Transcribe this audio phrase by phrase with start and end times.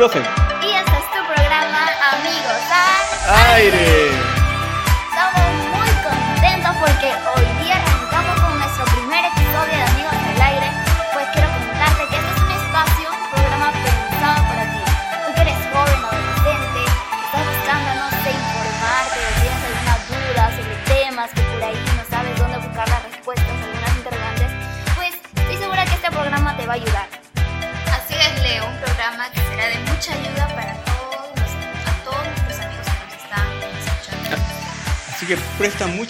[0.00, 0.39] Joseph.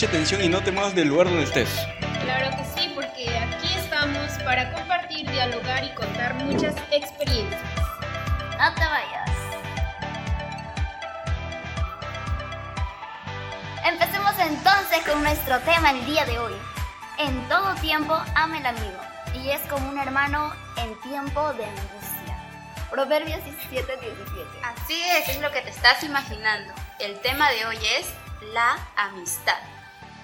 [0.00, 1.68] Mucha atención y no te muevas del lugar donde estés.
[2.22, 7.60] Claro que sí, porque aquí estamos para compartir, dialogar y contar muchas experiencias.
[8.58, 9.30] No te vayas.
[13.84, 16.54] Empecemos entonces con nuestro tema el día de hoy.
[17.18, 19.00] En todo tiempo ama el amigo
[19.34, 22.38] y es como un hermano en tiempo de angustia.
[22.90, 24.48] Proverbios 17, 17.
[24.62, 26.72] Así es, es lo que te estás imaginando.
[26.98, 28.06] El tema de hoy es
[28.54, 29.58] la amistad.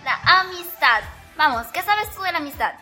[0.06, 1.02] La amistad.
[1.36, 2.74] Vamos, ¿qué sabes tú de la amistad?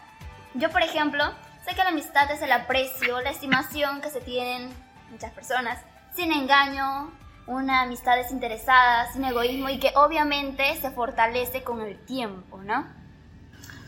[0.53, 1.25] Yo, por ejemplo,
[1.65, 4.71] sé que la amistad es el aprecio, la estimación que se tienen
[5.11, 5.79] muchas personas,
[6.15, 7.11] sin engaño,
[7.47, 12.87] una amistad desinteresada, sin egoísmo y que obviamente se fortalece con el tiempo, ¿no?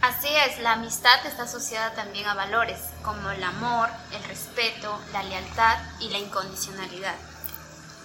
[0.01, 5.23] Así es, la amistad está asociada también a valores como el amor, el respeto, la
[5.23, 7.17] lealtad y la incondicionalidad.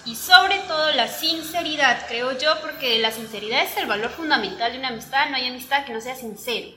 [0.06, 4.80] Y sobre todo la sinceridad, creo yo, porque la sinceridad es el valor fundamental de
[4.80, 5.30] una amistad.
[5.30, 6.70] No hay amistad que no sea sincero.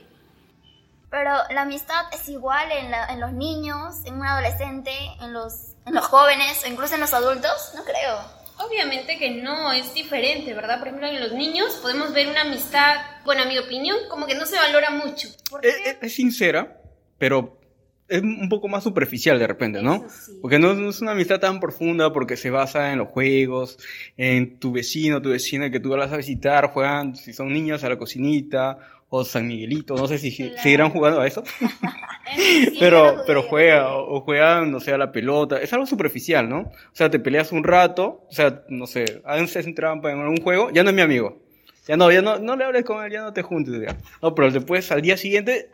[1.09, 4.91] Pero la amistad es igual en, la- en los niños, en un adolescente,
[5.21, 5.53] en los,
[5.85, 8.19] en los jóvenes, o incluso en los adultos, no creo.
[8.57, 10.79] Obviamente que no, es diferente, ¿verdad?
[10.79, 14.35] Por ejemplo, en los niños podemos ver una amistad, bueno, a mi opinión, como que
[14.35, 15.27] no se valora mucho.
[15.49, 15.89] ¿Por Es, qué?
[15.91, 16.77] es- es sincera,
[17.17, 17.57] pero
[18.07, 20.05] es un poco más superficial de repente, ¿no?
[20.09, 20.33] Sí.
[20.41, 23.77] Porque no, no es una amistad tan profunda porque se basa en los juegos,
[24.17, 27.89] en tu vecino, tu vecina que tú vas a visitar, juegan, si son niños, a
[27.89, 28.77] la cocinita
[29.09, 30.53] o San Miguelito, no sé si Claro.
[30.61, 31.43] seguirán jugando a eso.
[32.35, 35.61] Sí, pero, pero juega, o, o juegan, no sé, a la pelota.
[35.61, 36.59] Es algo superficial, ¿no?
[36.61, 40.69] O sea, te peleas un rato, o sea, no sé, haces trampa en algún juego,
[40.71, 41.41] ya no es mi amigo.
[41.87, 43.95] Ya no, ya no, no le hables con él, ya no te juntes, ya.
[44.23, 45.69] No, pero después, al día siguiente,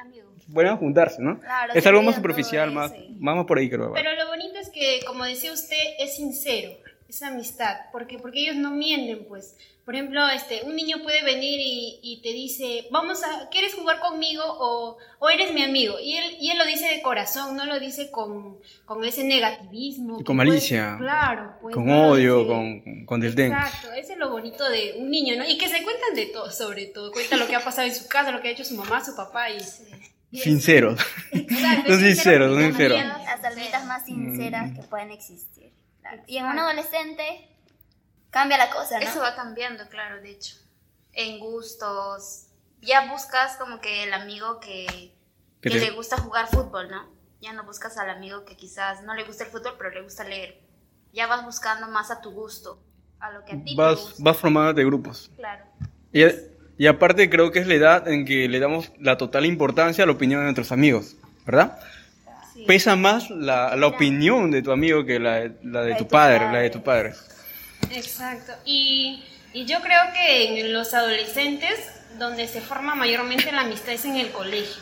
[0.51, 0.55] Amigo.
[0.55, 1.39] vuelven a juntarse, ¿no?
[1.39, 3.91] Claro, es algo más superficial, más, vamos por ahí, creo.
[3.93, 6.71] Pero lo bonito es que, como decía usted, es sincero,
[7.09, 9.55] es amistad, porque, porque ellos no mienten, pues.
[9.83, 13.99] Por ejemplo, este, un niño puede venir y, y te dice, vamos a, ¿quieres jugar
[13.99, 15.95] conmigo o, o eres mi amigo?
[15.99, 20.19] Y él, y él lo dice de corazón, no lo dice con, con ese negativismo.
[20.19, 20.95] Y con puede- malicia.
[20.99, 21.73] claro, pues.
[21.75, 23.51] con no odio, con, con desdén.
[23.51, 25.49] Exacto, ese es lo bonito de un niño, ¿no?
[25.49, 27.11] Y que se cuentan de todo, sobre todo.
[27.11, 29.15] Cuentan lo que ha pasado en su casa, lo que ha hecho su mamá, su
[29.15, 29.57] papá y...
[30.31, 30.99] Sinceros.
[31.31, 32.97] Exacto, Son sinceros, son sinceros.
[32.99, 34.75] Las amistades más sinceras Mm.
[34.75, 35.73] que pueden existir.
[36.01, 36.23] Claro.
[36.27, 37.49] Y en un adolescente
[38.29, 39.05] cambia la cosa, ¿no?
[39.05, 40.55] Eso va cambiando, claro, de hecho.
[41.13, 42.47] En gustos.
[42.81, 45.13] Ya buscas como que el amigo que,
[45.61, 47.09] Que te- le gusta jugar fútbol, ¿no?
[47.41, 50.23] Ya no buscas al amigo que quizás no le gusta el fútbol, pero le gusta
[50.23, 50.61] leer.
[51.13, 52.81] Ya vas buscando más a tu gusto,
[53.19, 54.15] a lo que a ti te Vas, gusta.
[54.23, 55.29] vas formándote grupos.
[55.35, 55.65] Claro.
[56.13, 56.23] Y,
[56.81, 60.07] y aparte creo que es la edad en que le damos la total importancia a
[60.07, 61.15] la opinión de nuestros amigos,
[61.45, 61.77] ¿verdad?
[62.53, 62.63] Sí.
[62.67, 66.45] Pesa más la, la opinión de tu amigo que la, de- la de tu padre,
[66.51, 67.13] la de tu padre.
[67.91, 68.53] Exacto.
[68.65, 71.77] Y, y yo creo que en los adolescentes,
[72.17, 74.81] donde se forma mayormente la amistad es en el colegio.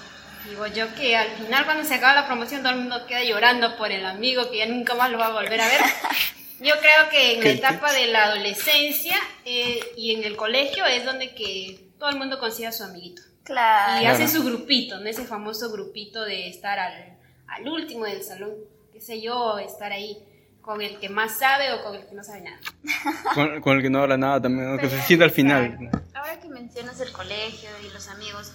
[0.49, 3.75] Digo yo que al final cuando se acaba la promoción todo el mundo queda llorando
[3.77, 5.81] por el amigo que ya nunca más lo va a volver a ver.
[6.61, 10.85] Yo creo que en la ¿Qué- etapa de la adolescencia eh, y en el colegio
[10.85, 13.21] es donde que todo el mundo consigue a su amiguito.
[13.43, 13.97] Claro.
[13.99, 14.15] Y Claro.
[14.23, 15.07] hace su grupito, ¿no?
[15.09, 17.17] Ese famoso grupito de estar al,
[17.47, 18.51] al último del salón,
[18.93, 20.25] qué sé yo, estar ahí
[20.61, 22.59] con el que más sabe o con el que no sabe nada.
[23.33, 24.77] Con, con el que no habla nada también, ¿no?
[24.77, 25.65] que se sienta al final.
[25.81, 26.01] Exacto.
[26.15, 28.51] Ahora que mencionas el colegio y los amigos,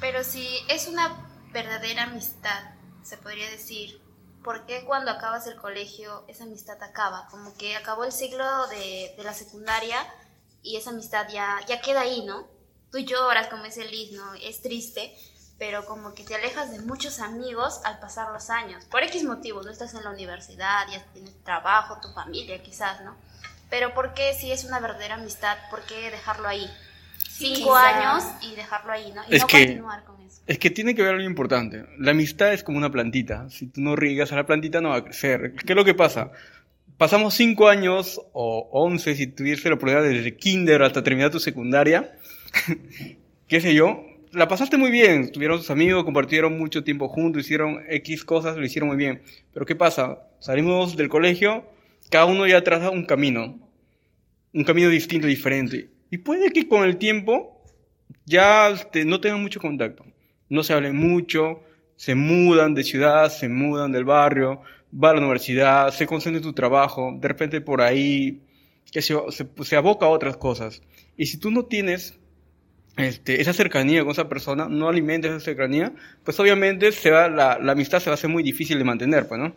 [0.00, 2.70] pero si es una verdadera amistad,
[3.02, 4.00] se podría decir,
[4.42, 7.26] ¿por qué cuando acabas el colegio esa amistad acaba?
[7.30, 9.98] Como que acabó el ciclo de, de la secundaria
[10.62, 12.46] y esa amistad ya, ya queda ahí, ¿no?
[12.90, 14.34] Tú lloras, como dice Liz, ¿no?
[14.42, 15.12] Es triste,
[15.58, 18.84] pero como que te alejas de muchos amigos al pasar los años.
[18.86, 23.16] Por X motivos, no estás en la universidad, ya tienes trabajo, tu familia quizás, ¿no?
[23.70, 26.66] Pero ¿por qué si es una verdadera amistad, por qué dejarlo ahí?
[27.28, 28.14] Cinco quizá.
[28.16, 29.22] años y dejarlo ahí, ¿no?
[29.28, 30.40] Y Es no que- continuar con eso.
[30.46, 31.84] Es que tiene que ver algo importante.
[31.98, 33.50] La amistad es como una plantita.
[33.50, 35.54] Si tú no riegas a la plantita, no va a crecer.
[35.54, 36.30] ¿Qué es lo que pasa?
[36.96, 42.17] Pasamos cinco años o once, si tuviese la oportunidad desde kinder hasta terminar tu secundaria,
[43.48, 45.32] qué sé yo, la pasaste muy bien.
[45.32, 49.22] Tuvieron sus amigos, compartieron mucho tiempo juntos, hicieron X cosas, lo hicieron muy bien.
[49.52, 50.28] Pero ¿qué pasa?
[50.40, 51.64] Salimos del colegio
[52.10, 53.58] cada uno ya traza un camino,
[54.54, 55.90] un camino distinto, diferente.
[56.10, 57.62] Y puede que con el tiempo
[58.24, 60.04] ya este, no tengan mucho contacto,
[60.48, 61.62] no se hablen mucho,
[61.96, 64.62] se mudan de ciudad, se mudan del barrio,
[64.92, 68.42] va a la universidad, se concentra en tu trabajo, de repente por ahí
[68.90, 70.82] que se, se, aboca a otras cosas.
[71.16, 72.17] Y si tú no tienes
[72.98, 75.92] este, esa cercanía con esa persona, no alimentes esa cercanía,
[76.24, 79.26] pues obviamente se va, la, la, amistad se va a hacer muy difícil de mantener,
[79.26, 79.54] pues, ¿no?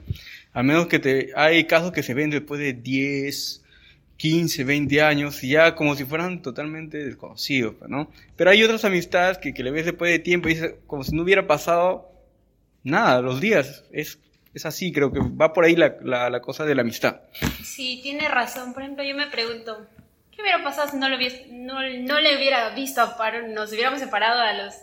[0.53, 3.63] A menos que te, hay casos que se ven después de 10,
[4.17, 8.11] 15, 20 años, y ya como si fueran totalmente desconocidos, pues, ¿no?
[8.35, 11.15] Pero hay otras amistades que, que le ves después de tiempo y dices, como si
[11.15, 12.11] no hubiera pasado
[12.83, 13.83] nada, los días.
[13.91, 14.19] Es,
[14.53, 17.21] es así, creo que va por ahí la, la, cosa de la amistad.
[17.63, 18.73] Sí, tiene razón.
[18.73, 19.87] Por ejemplo, yo me pregunto,
[20.41, 23.47] ¿qué hubiera pasado si no, lo no, no le hubiera visto a Paro?
[23.47, 24.73] Nos hubiéramos separado a los,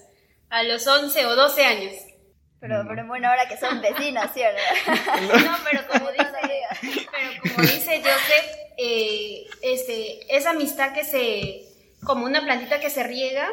[0.50, 1.94] a los 11 o 12 años.
[2.60, 4.60] Pero, pero bueno, ahora que son vecinos, ¿cierto?
[4.86, 11.62] no, pero como dice, pero como dice Joseph, eh, este, esa amistad que se,
[12.04, 13.48] como una plantita que se riega,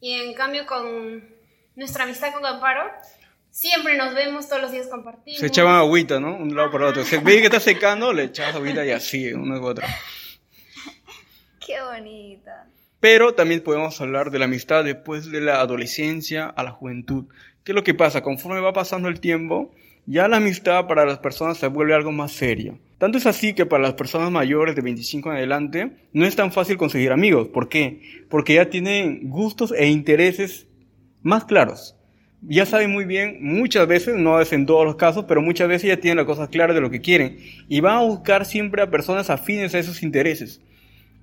[0.00, 1.34] y en cambio con
[1.74, 2.90] nuestra amistad con Amparo,
[3.50, 5.40] siempre nos vemos todos los días compartimos.
[5.40, 6.36] Se echaban agüita, ¿no?
[6.36, 7.04] Un lado por otro.
[7.04, 9.86] Se ve que está secando, le echabas agüita y así, uno u otro.
[11.66, 12.68] Qué bonita.
[13.00, 17.24] Pero también podemos hablar de la amistad después de la adolescencia a la juventud.
[17.64, 18.22] ¿Qué es lo que pasa?
[18.22, 19.72] Conforme va pasando el tiempo,
[20.06, 22.78] ya la amistad para las personas se vuelve algo más serio.
[22.98, 26.52] Tanto es así que para las personas mayores de 25 en adelante no es tan
[26.52, 27.48] fácil conseguir amigos.
[27.48, 28.24] ¿Por qué?
[28.30, 30.66] Porque ya tienen gustos e intereses
[31.22, 31.96] más claros
[32.42, 35.88] ya saben muy bien, muchas veces, no es en todos los casos, pero muchas veces
[35.88, 37.38] ya tienen las cosas claras de lo que quieren
[37.68, 40.60] y van a buscar siempre a personas afines a esos intereses.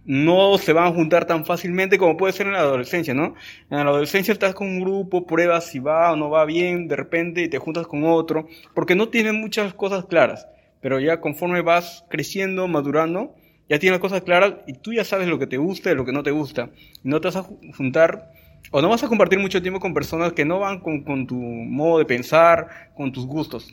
[0.05, 3.35] No se van a juntar tan fácilmente como puede ser en la adolescencia, ¿no?
[3.69, 6.95] En la adolescencia estás con un grupo, pruebas si va o no va bien, de
[6.95, 10.47] repente y te juntas con otro, porque no tienen muchas cosas claras,
[10.81, 13.35] pero ya conforme vas creciendo, madurando,
[13.69, 16.05] ya tienes las cosas claras y tú ya sabes lo que te gusta y lo
[16.05, 16.69] que no te gusta.
[17.03, 17.43] No te vas a
[17.77, 18.29] juntar
[18.71, 21.99] o no vas a compartir mucho tiempo con personas que no van con, tu modo
[21.99, 23.71] de pensar, con tus gustos.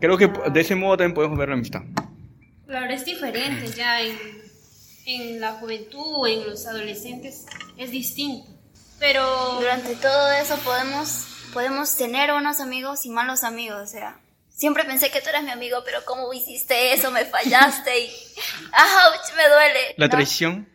[0.00, 1.82] Creo que de ese modo también podemos ver la amistad.
[2.66, 4.14] Claro, es diferente ya en,
[5.08, 7.46] en la juventud, en los adolescentes,
[7.78, 8.46] es distinto.
[9.00, 14.20] Pero durante todo eso podemos, podemos tener buenos amigos y malos amigos, o sea.
[14.50, 17.10] Siempre pensé que tú eras mi amigo, pero ¿cómo hiciste eso?
[17.12, 18.06] Me fallaste y...
[18.72, 19.36] ¡Auch!
[19.36, 19.94] Me duele.
[19.96, 20.68] La traición.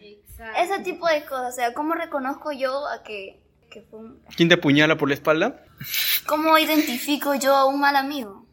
[0.58, 3.40] Ese tipo de cosas, o sea, ¿cómo reconozco yo a que,
[3.90, 4.22] fue un...
[4.36, 5.64] ¿Quién te apuñala por la espalda?
[6.26, 8.46] ¿Cómo identifico yo a un mal amigo?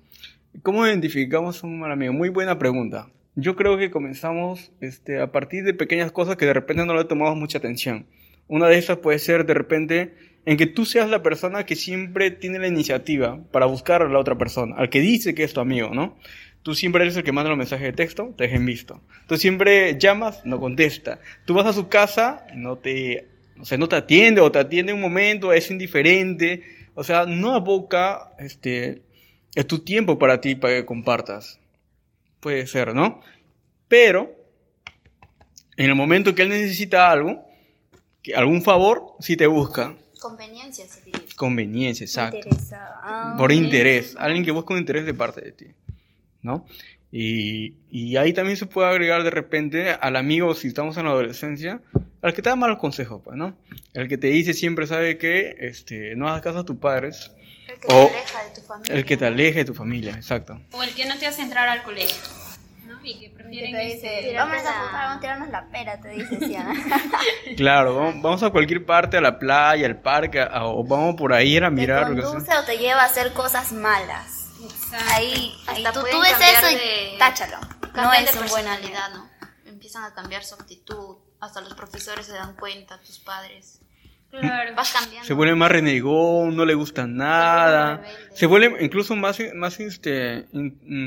[0.62, 2.12] ¿Cómo identificamos a un mal amigo?
[2.12, 3.08] Muy buena pregunta.
[3.36, 7.04] Yo creo que comenzamos este, a partir de pequeñas cosas que de repente no le
[7.04, 8.06] tomamos mucha atención.
[8.48, 12.30] Una de esas puede ser de repente en que tú seas la persona que siempre
[12.30, 15.60] tiene la iniciativa para buscar a la otra persona, al que dice que es tu
[15.60, 16.16] amigo, ¿no?
[16.62, 19.00] Tú siempre eres el que manda los mensajes de texto, te dejen visto.
[19.26, 21.20] Tú siempre llamas, no contesta.
[21.46, 23.28] Tú vas a su casa, no te,
[23.58, 26.62] o sea, no te atiende o te atiende un momento, es indiferente.
[26.94, 29.02] O sea, no aboca este,
[29.54, 31.60] es tu tiempo para ti para que compartas.
[32.40, 33.20] Puede ser, ¿no?
[33.88, 34.34] Pero,
[35.76, 37.44] en el momento que él necesita algo,
[38.22, 39.94] que algún favor, sí te busca.
[40.20, 40.84] Conveniencia,
[41.36, 42.48] Conveniencia, exacto.
[42.72, 44.14] Ah, Por interés.
[44.18, 45.66] Alguien que busca un interés de parte de ti.
[46.42, 46.66] ¿no?
[47.12, 51.10] Y, y, ahí también se puede agregar de repente al amigo, si estamos en la
[51.10, 51.82] adolescencia,
[52.22, 53.56] al que te da malos consejos, pues, ¿no?
[53.94, 57.32] El que te dice siempre sabe que este, no hagas caso a tus padres.
[57.88, 58.94] El que te aleja de tu familia.
[58.94, 60.60] El que te aleja de tu familia, exacto.
[60.72, 62.16] O el que no te hace entrar al colegio.
[62.86, 62.98] ¿no?
[63.02, 66.38] Y que prefieren te dice, vamos a jugar, vamos a tirarnos la pera, te dice
[66.38, 66.74] Siana.
[67.56, 71.70] claro, vamos, a cualquier parte, a la playa, al parque, o vamos por ahí a
[71.70, 72.14] mirar.
[72.14, 74.48] Te conduce o te lleva a hacer cosas malas.
[75.12, 77.58] Ahí, ahí tú, tú, ves eso y táchalo.
[77.94, 79.28] No es de personalidad, ¿no?
[79.66, 83.80] Empiezan a cambiar su actitud, hasta los profesores se dan cuenta, tus padres.
[84.30, 84.74] Claro.
[84.76, 85.26] Vas cambiando.
[85.26, 88.02] Se vuelve más renegón, no le gusta nada.
[88.32, 90.46] Se vuelven incluso más, más este,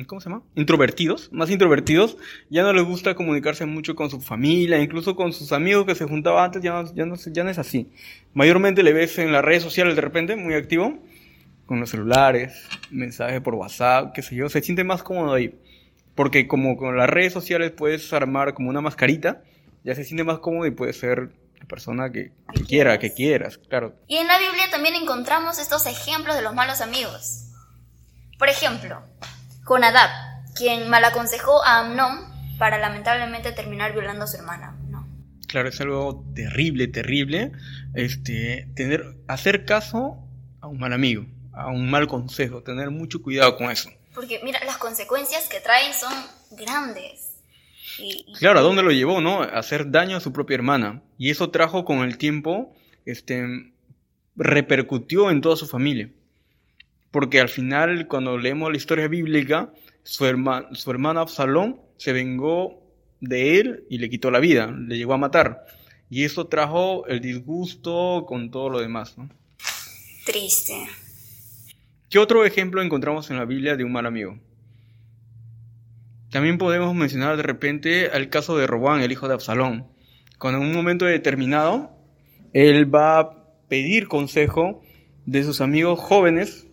[0.08, 0.44] ¿cómo se llama?
[0.56, 2.18] Introvertidos, más introvertidos.
[2.50, 6.06] Ya no les gusta comunicarse mucho con su familia, incluso con sus amigos que se
[6.06, 7.90] juntaban antes, ya no, ya no, ya no es así.
[8.34, 11.00] Mayormente le ves en las redes sociales de repente, muy activo
[11.66, 15.56] con los celulares, mensajes por WhatsApp, qué sé yo, se siente más cómodo ahí.
[16.14, 19.44] Porque como con las redes sociales puedes armar como una mascarita,
[19.84, 21.30] ya se siente más cómodo y puede ser
[21.64, 22.32] la persona que,
[22.68, 23.96] quiera, que quieras, claro.
[24.08, 27.46] Y en la Biblia también encontramos estos ejemplos de los malos amigos.
[28.38, 29.02] Por ejemplo,
[29.64, 30.10] Jonadab,
[30.56, 34.78] quien mal aconsejó a Amnón para lamentablemente terminar violando a su hermana.
[34.90, 35.08] ¿no?
[35.48, 37.52] Claro, es algo terrible, terrible,
[37.94, 40.18] este, tener, hacer caso
[40.62, 43.90] a un mal amigo a un mal consejo, tener mucho cuidado con eso.
[44.14, 46.14] Porque mira, las consecuencias que traen son
[46.52, 47.33] grandes.
[48.00, 49.42] Y, y- Claro, ¿a dónde lo llevó, no?
[49.42, 51.02] A hacer daño a su propia hermana.
[51.18, 53.72] Y eso trajo con el tiempo, este,
[54.36, 56.10] repercutió en toda su familia.
[57.12, 59.72] Porque al final, cuando leemos la historia bíblica,
[60.04, 62.82] su, herma- su hermano Absalón se vengó
[63.20, 65.66] de él y le quitó la vida, le llegó a matar.
[66.10, 69.30] Y eso trajo el disgusto con todo lo demás, ¿no?
[70.26, 70.74] Triste.
[72.10, 74.38] ¿Qué otro ejemplo encontramos en la Biblia de un mal amigo?
[76.34, 79.86] También podemos mencionar de repente el caso de Robán, el hijo de Absalón.
[80.40, 81.92] Cuando en un momento determinado,
[82.54, 83.32] él va a
[83.68, 84.82] pedir consejo
[85.28, 86.66] de sus amigos jóvenes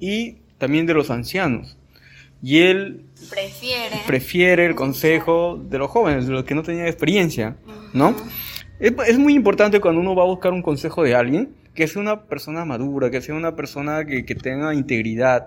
[0.00, 1.78] y también de los ancianos.
[2.42, 4.00] Y él Prefiere.
[4.04, 7.56] prefiere el consejo de los jóvenes, de los que no tenían experiencia,
[7.92, 8.16] ¿no?
[8.80, 12.02] Es, es muy importante cuando uno va a buscar un consejo de alguien, que sea
[12.02, 15.46] una persona madura, que sea una persona que, que tenga integridad.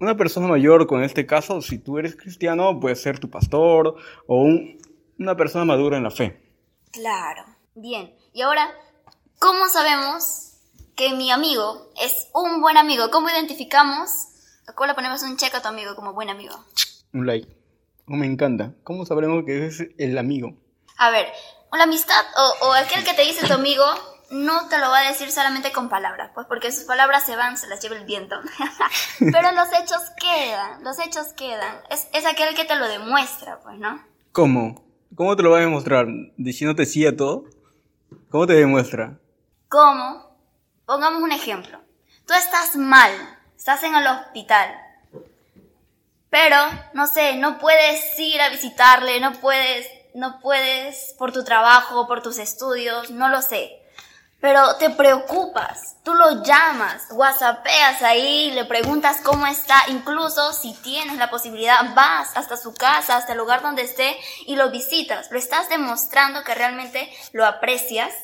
[0.00, 4.36] Una persona mayor, con este caso, si tú eres cristiano, puede ser tu pastor o
[4.42, 4.78] un-
[5.18, 6.40] una persona madura en la fe.
[6.90, 7.44] Claro.
[7.74, 8.14] Bien.
[8.32, 8.70] Y ahora,
[9.38, 10.54] ¿cómo sabemos
[10.96, 13.10] que mi amigo es un buen amigo?
[13.10, 14.10] ¿Cómo identificamos?
[14.74, 16.54] ¿Cómo le ponemos un check a tu amigo como buen amigo?
[17.12, 17.48] Un like.
[18.06, 18.72] Oh, me encanta.
[18.84, 20.54] ¿Cómo sabremos que es el amigo?
[20.96, 21.26] A ver,
[21.72, 22.24] la amistad
[22.62, 23.84] o, o aquel que te dice tu amigo
[24.30, 27.56] no te lo va a decir solamente con palabras, pues porque sus palabras se van,
[27.56, 28.36] se las lleva el viento.
[29.18, 31.76] Pero los hechos quedan, los hechos quedan.
[31.90, 34.02] Es, es aquel que te lo demuestra, pues, ¿no?
[34.32, 34.84] ¿Cómo?
[35.14, 36.06] ¿Cómo te lo va a demostrar?
[36.36, 37.44] ¿Diciéndote sí a todo?
[38.30, 39.18] ¿Cómo te demuestra?
[39.68, 40.36] ¿Cómo?
[40.86, 41.80] Pongamos un ejemplo.
[42.26, 43.10] Tú estás mal,
[43.56, 44.70] estás en el hospital,
[46.30, 46.56] pero,
[46.94, 52.22] no sé, no puedes ir a visitarle, no puedes, no puedes por tu trabajo, por
[52.22, 53.79] tus estudios, no lo sé.
[54.40, 61.18] Pero te preocupas, tú lo llamas, whatsappeas ahí, le preguntas cómo está, incluso si tienes
[61.18, 64.16] la posibilidad, vas hasta su casa, hasta el lugar donde esté
[64.46, 65.30] y lo visitas.
[65.30, 68.14] Lo estás demostrando que realmente lo aprecias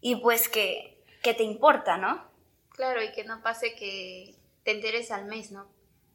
[0.00, 2.26] y pues que, que te importa, ¿no?
[2.70, 5.68] Claro, y que no pase que te enteres al mes, ¿no?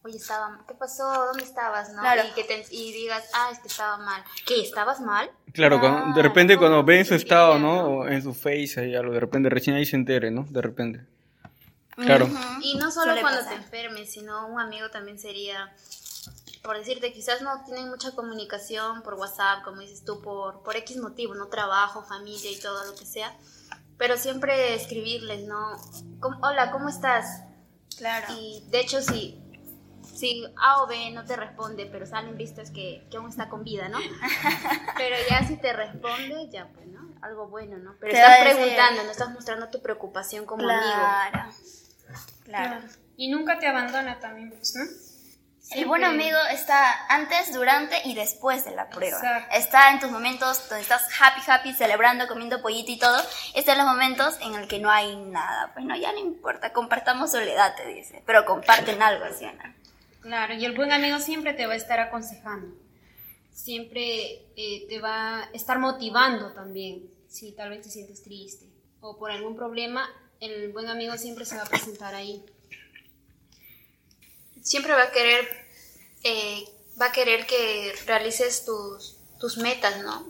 [0.03, 1.03] Oye, estaba, ¿qué pasó?
[1.27, 1.91] ¿Dónde estabas?
[1.93, 1.99] ¿no?
[2.01, 2.21] Claro.
[2.29, 4.23] Y que te, y digas, ah, es que estaba mal.
[4.45, 4.61] ¿Qué?
[4.61, 5.29] ¿Estabas mal?
[5.53, 8.07] Claro, cuando- de Claro, repente cuando ve en su sí, estado, ¿no?
[8.07, 10.45] en su face ahí algo, de repente recién ahí se entere, ¿no?
[10.49, 11.05] De repente.
[11.95, 12.29] Claro.
[12.61, 13.55] Y no solo Suele cuando pasar.
[13.57, 15.73] te enfermes, sino un amigo también sería,
[16.63, 20.97] por decirte, quizás no tienen mucha comunicación por WhatsApp, como dices tú, por, por X
[20.97, 23.35] motivo, no trabajo, familia y todo lo que sea,
[23.97, 25.57] pero siempre escribirles, ¿no?
[26.19, 27.41] ¿Cómo- Hola, ¿cómo estás?
[27.97, 28.31] Claro.
[28.39, 29.41] Y de hecho, si,
[30.17, 33.63] si A o B no te responde, pero salen vistas que, que aún está con
[33.63, 33.99] vida, ¿no?
[34.97, 37.15] Pero ya si te responde, ya pues, ¿no?
[37.21, 37.95] Algo bueno, ¿no?
[37.99, 40.81] Pero Te estás preguntando, no estás mostrando tu preocupación como amigo.
[40.81, 41.51] Claro.
[42.43, 42.81] Claro.
[43.15, 44.83] Y nunca te abandona también, pues, ¿no?
[45.71, 49.17] El buen amigo está antes, durante y después de la prueba.
[49.17, 49.55] Exacto.
[49.55, 53.21] Está en tus momentos donde estás happy, happy, celebrando, comiendo pollito y todo.
[53.53, 55.71] Está en los momentos en el que no hay nada.
[55.73, 58.23] Pues no, ya no importa, compartamos soledad, te dice.
[58.25, 59.45] Pero comparten algo, ¿sí?
[60.27, 62.75] Claro, y el buen amigo siempre te va a estar aconsejando.
[63.53, 67.09] Siempre eh, te va a estar motivando también.
[67.29, 68.65] Si tal vez te sientes triste
[68.99, 70.05] o por algún problema,
[70.41, 72.43] el buen amigo siempre se va a presentar ahí.
[74.61, 75.47] siempre va a querer
[76.25, 76.65] eh,
[77.01, 80.27] va a querer que realices tus, tus metas, ¿no?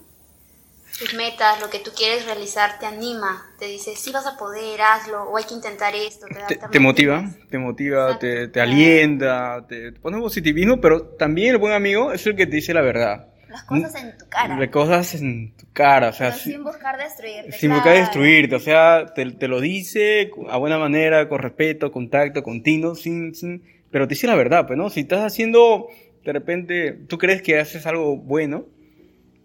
[0.97, 4.81] Tus metas, lo que tú quieres realizar, te anima, te dice, sí vas a poder,
[4.81, 6.25] hazlo, o hay que intentar esto.
[6.27, 11.51] Te, da Te, te motiva, te motiva, te, te alienta, te, pone positivismo, pero también
[11.51, 13.27] el buen amigo es el que te dice la verdad.
[13.47, 14.57] Las cosas en tu cara.
[14.57, 17.51] Las cosas en tu cara, o sea, pero si- sin buscar destruirte.
[17.53, 17.99] sin buscar claro.
[17.99, 23.35] destruirte, o sea, te, te lo dice a buena manera, con respeto, contacto, continuo, sin,
[23.35, 24.89] sin, pero te dice la verdad, pues, ¿no?
[24.89, 25.87] Si estás haciendo,
[26.25, 28.65] de repente, tú crees que haces algo bueno,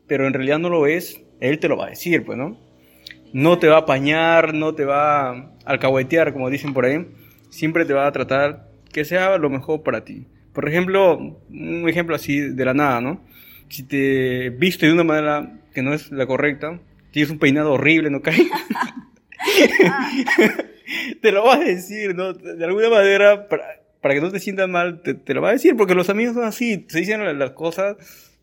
[0.08, 2.56] pero en realidad no lo es, él te lo va a decir, pues, ¿no?
[3.32, 7.04] No te va a apañar, no te va a alcahuetear, como dicen por ahí,
[7.50, 10.26] siempre te va a tratar que sea lo mejor para ti.
[10.52, 13.25] Por ejemplo, un ejemplo así de la nada, ¿no?
[13.68, 16.78] Si te viste de una manera que no es la correcta,
[17.11, 18.37] tienes un peinado horrible, ¿no cae?
[21.22, 22.34] te lo va a decir, ¿no?
[22.34, 23.64] De alguna manera, para,
[24.00, 26.34] para que no te sientas mal, te, te lo va a decir, porque los amigos
[26.34, 27.96] son así, se dicen las cosas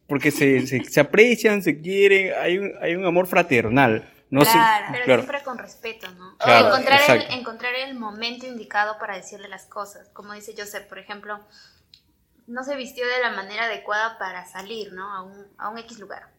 [0.10, 4.12] porque se, se, se aprecian, se quieren, hay un, hay un amor fraternal.
[4.32, 4.86] No sé, Claro.
[4.92, 5.22] Pero claro.
[5.24, 6.38] siempre con respeto, ¿no?
[6.38, 10.10] Claro, encontrar, el, encontrar el momento indicado para decirle las cosas.
[10.10, 11.39] Como dice Joseph, por ejemplo,
[12.46, 15.16] no se vistió de la manera adecuada para salir, ¿no?
[15.16, 16.30] A un, a un X lugar.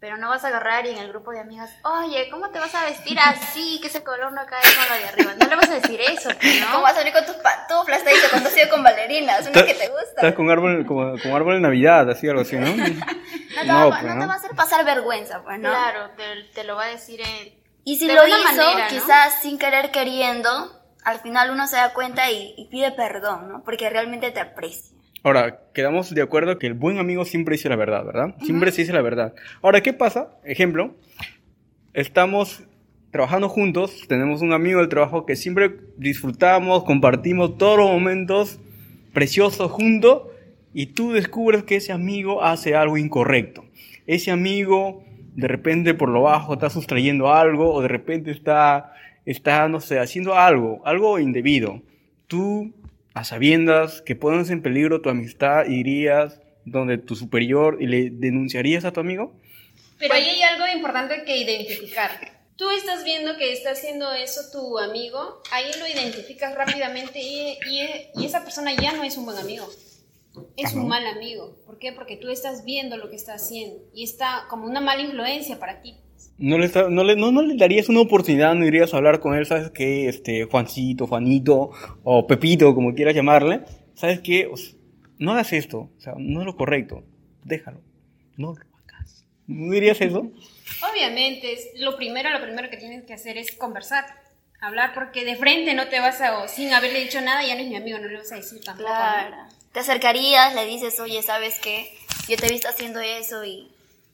[0.00, 2.72] Pero no vas a agarrar y en el grupo de amigas, oye, ¿cómo te vas
[2.74, 3.80] a vestir así?
[3.80, 5.34] Que ese color no cae con lo de arriba.
[5.40, 6.66] No le vas a decir eso, pues, ¿no?
[6.70, 8.04] ¿Cómo vas a venir con tus pantuflas?
[8.04, 10.34] Te dice cuando has ido con bailarinas, una que te Estás gusta.
[10.36, 12.66] con árbol, como, como árbol de Navidad, así, algo así, ¿no?
[12.76, 14.20] No te, No, va, pues, no ¿no?
[14.20, 15.68] te va a hacer pasar vergüenza, pues, ¿no?
[15.70, 17.58] Claro, te, te lo va a decir en...
[17.82, 18.88] Y si de lo hizo, manera, ¿no?
[18.88, 23.64] quizás sin querer queriendo, al final uno se da cuenta y, y pide perdón, ¿no?
[23.64, 24.96] Porque realmente te aprecia.
[25.22, 28.34] Ahora, quedamos de acuerdo que el buen amigo siempre dice la verdad, ¿verdad?
[28.42, 29.34] Siempre se dice la verdad.
[29.62, 30.38] Ahora, ¿qué pasa?
[30.44, 30.94] Ejemplo,
[31.92, 32.62] estamos
[33.10, 38.60] trabajando juntos, tenemos un amigo del trabajo que siempre disfrutamos, compartimos todos los momentos
[39.12, 40.22] preciosos juntos
[40.74, 43.64] y tú descubres que ese amigo hace algo incorrecto.
[44.06, 45.02] Ese amigo
[45.34, 48.92] de repente por lo bajo está sustrayendo algo o de repente está,
[49.24, 51.80] está no sé, haciendo algo, algo indebido.
[52.26, 52.74] Tú,
[53.18, 58.84] a sabiendas que pones en peligro tu amistad, irías donde tu superior y le denunciarías
[58.84, 59.32] a tu amigo.
[59.98, 62.10] Pero ahí hay algo importante que identificar.
[62.56, 68.10] Tú estás viendo que está haciendo eso tu amigo, ahí lo identificas rápidamente y, y-
[68.20, 69.68] y esa persona ya no es un buen amigo.
[70.56, 71.56] Es un mal amigo.
[71.66, 71.92] ¿Por qué?
[71.92, 75.80] Porque tú estás viendo lo que está haciendo y está como una mala influencia para
[75.82, 75.96] ti.
[76.38, 79.18] No le, está- no, le, no, no le darías una oportunidad, no irías a hablar
[79.20, 80.08] con él, ¿sabes qué?
[80.08, 81.70] Este, Juancito, Juanito
[82.04, 83.62] o Pepito, como quieras llamarle.
[83.94, 84.46] ¿Sabes qué?
[84.46, 84.74] O sea,
[85.18, 87.02] no hagas esto, o sea, no es lo correcto.
[87.44, 87.80] Déjalo.
[88.36, 88.60] No lo
[88.92, 89.24] hagas.
[89.48, 90.30] ¿No dirías eso?
[90.92, 94.04] Obviamente, es lo primero, lo primero que tienes que hacer es conversar,
[94.60, 97.62] hablar, porque de frente no te vas a, o sin haberle dicho nada, ya no
[97.62, 98.88] es mi amigo, no le vas a decir tampoco.
[98.88, 98.94] ¿no?
[98.94, 99.36] Claro.
[99.72, 101.88] Te acercarías, le dices, oye, ¿sabes qué?
[102.28, 103.68] Yo te he visto haciendo eso y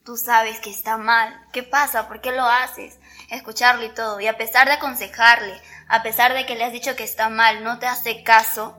[0.05, 1.35] tú sabes que está mal.
[1.51, 2.07] ¿Qué pasa?
[2.07, 2.99] ¿Por qué lo haces?
[3.29, 4.19] Escucharlo y todo.
[4.19, 7.63] Y a pesar de aconsejarle, a pesar de que le has dicho que está mal,
[7.63, 8.77] no te hace caso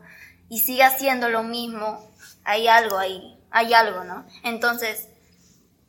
[0.49, 2.09] y sigue haciendo lo mismo,
[2.45, 4.25] hay algo ahí, hay algo, ¿no?
[4.45, 5.09] Entonces,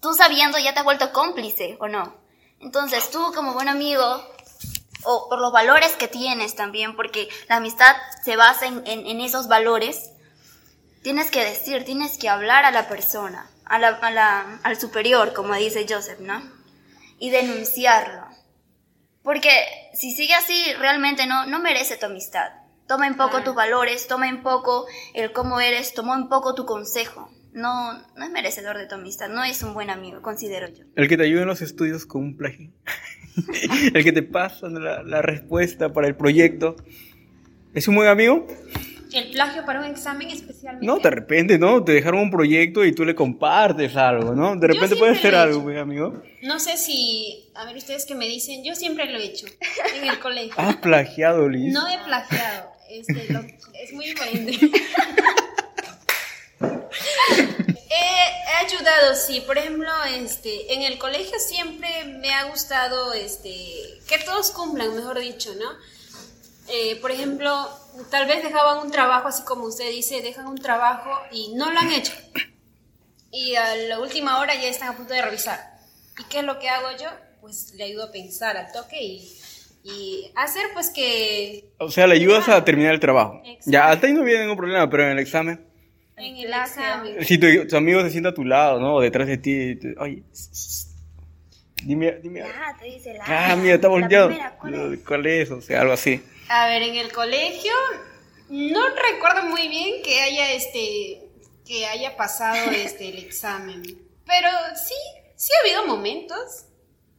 [0.02, 2.16] tú sabiendo ya te has vuelto cómplice, ¿o no?
[2.60, 4.04] Entonces, tú como buen amigo,
[5.04, 9.48] o por los valores que tienes también, porque la amistad se basa en, en- esos
[9.48, 10.10] valores,
[11.04, 15.34] tienes que decir, tienes que hablar a la persona, a la- a la- al superior,
[15.34, 16.42] como dice Joseph, ¿no?
[17.20, 18.26] Y denunciarlo.
[19.24, 19.50] Porque
[19.94, 22.50] si sigue así, realmente no, no merece tu amistad.
[22.88, 26.66] Toma en poco tus valores, toma en poco el cómo eres, toma en poco tu
[26.66, 27.30] consejo.
[27.52, 30.86] No, no es merecedor de tu amistad, no es un buen amigo, considero yo.
[30.96, 32.72] El que te ayuda en los estudios con un plagio.
[33.94, 36.76] el que te pasa la, la respuesta para el proyecto.
[37.74, 38.48] ¿Es un buen amigo?
[39.14, 40.86] El plagio para un examen especialmente.
[40.86, 41.84] No, de repente, ¿no?
[41.84, 44.56] Te dejaron un proyecto y tú le compartes algo, ¿no?
[44.56, 45.64] De repente siempre puede ser lo he algo, hecho.
[45.64, 46.24] buen amigo.
[46.44, 49.46] No sé si, a ver ustedes que me dicen, yo siempre lo he hecho
[49.96, 50.54] en el colegio.
[50.58, 51.74] Has plagiado, Liz.
[51.74, 53.40] No he plagiado, este, lo-
[53.82, 54.52] es muy diferente.
[57.90, 59.42] he, he ayudado, sí.
[59.46, 61.90] Por ejemplo, este, en el colegio siempre
[62.22, 63.52] me ha gustado este,
[64.08, 65.70] que todos cumplan, mejor dicho, ¿no?
[66.70, 67.70] Eh, por ejemplo,
[68.12, 71.80] tal vez dejaban un trabajo, así como usted dice, dejan un trabajo y no lo
[71.80, 72.14] han hecho.
[73.32, 75.60] Y a la última hora ya están a punto de revisar.
[76.20, 77.08] ¿Y qué es lo que hago yo?
[77.42, 79.40] Pues le ayudo a pensar al toque y,
[79.84, 83.42] y hacer pues que O sea, le ayudas a terminar el trabajo.
[83.46, 83.72] Exacto.
[83.72, 85.66] Ya, hasta ahí no viene ningún problema, pero en el examen.
[86.18, 87.26] en el examen.
[87.26, 88.96] Si tu, tu amigo se sienta a tu lado, ¿no?
[88.96, 90.24] O detrás de ti, te- oye,
[91.84, 92.42] dime, dime.
[92.44, 93.24] Ah, te dice la.
[93.52, 94.32] Ah, mira, está volteado.
[94.60, 95.00] ¿cuál es?
[95.06, 95.52] ¿Cuál es?
[95.52, 96.22] O sea, algo así.
[96.50, 97.74] A ver, en el colegio
[98.50, 101.24] no recuerdo muy bien que haya este
[101.66, 103.84] que haya pasado este el examen,
[104.26, 104.96] pero sí,
[105.36, 106.64] sí ha habido momentos.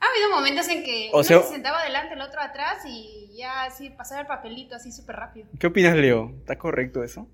[0.01, 3.31] Ha habido momentos en que O uno sea- se sentaba adelante, el otro atrás y
[3.37, 5.49] ya así pasaba el papelito así súper rápido.
[5.59, 6.33] ¿Qué opinas, Leo?
[6.41, 7.27] ¿Está correcto eso?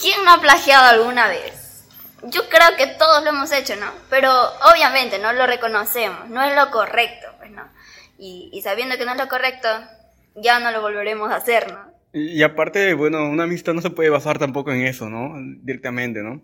[0.00, 1.84] ¿Quién no ha plagiado alguna vez?
[2.24, 3.90] Yo creo que todos lo hemos hecho, ¿no?
[4.10, 4.30] Pero
[4.72, 7.62] obviamente no lo reconocemos, no es lo correcto, pues no.
[8.18, 9.68] Y, y sabiendo que no es lo correcto,
[10.34, 11.92] ya no lo volveremos a hacer, ¿no?
[12.12, 15.34] Y, y aparte, bueno, una amistad no se puede basar tampoco en eso, ¿no?
[15.62, 16.42] Directamente, ¿no?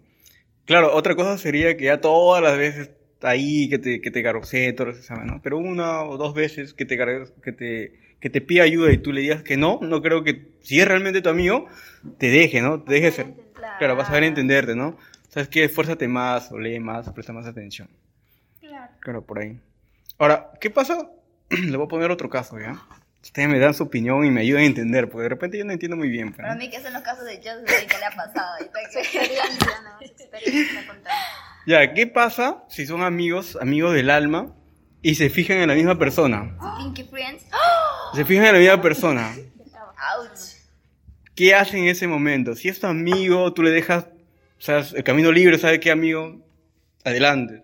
[0.64, 2.90] Claro, otra cosa sería que ya todas las veces
[3.22, 5.40] ahí que te, que te garrosee todo examen, ¿no?
[5.42, 6.96] Pero una o dos veces que te,
[7.42, 10.48] que te, que te pida ayuda y tú le digas que no, no creo que,
[10.60, 11.66] si es realmente tu amigo,
[12.18, 12.82] te deje, ¿no?
[12.82, 13.34] Te deje ser.
[13.78, 14.96] Claro, vas a ver entenderte, ¿no?
[15.28, 15.64] ¿Sabes qué?
[15.64, 17.88] Esfuérzate más, o lee más, o presta más atención.
[18.60, 18.92] Claro.
[19.00, 19.58] Claro, por ahí.
[20.18, 21.10] Ahora, ¿qué pasa?
[21.50, 22.80] Le voy a poner otro caso, ¿ya?
[23.22, 25.72] Ustedes me dan su opinión y me ayudan a entender, porque de repente yo no
[25.72, 26.28] entiendo muy bien.
[26.28, 26.58] pues, Para ¿no?
[26.58, 28.56] mí que son los casos de Joseph que le ha pasado.
[28.60, 29.98] y tal, Su que- experiencia, ¿no?
[29.98, 31.10] Su experiencia está contando.
[31.66, 34.54] Ya, ¿qué pasa si son amigos, amigos del alma,
[35.02, 36.56] y se fijan en la misma persona?
[36.78, 37.44] Pinky Friends.
[38.14, 39.32] Se fijan en la misma persona.
[40.18, 40.56] Ouch.
[41.36, 42.54] ¿Qué hacen en ese momento?
[42.56, 44.04] Si es tu amigo, tú le dejas,
[44.58, 46.40] o sea, el camino libre, ¿sabes qué, amigo?
[47.04, 47.62] Adelante.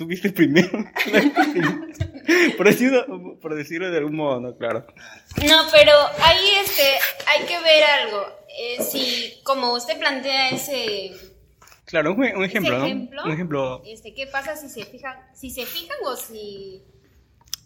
[0.00, 0.70] Tú viste primero.
[2.56, 4.56] por, decirlo, por decirlo de algún modo, ¿no?
[4.56, 4.86] Claro.
[5.46, 6.82] No, pero ahí este,
[7.26, 8.24] hay que ver algo.
[8.48, 11.12] Eh, si, como usted plantea ese
[11.84, 12.86] Claro, un, un ejemplo, ¿no?
[12.86, 13.24] ejemplo?
[13.24, 13.82] Un ejemplo.
[13.84, 16.82] Este, ¿Qué pasa si se fijan, si se fijan o si...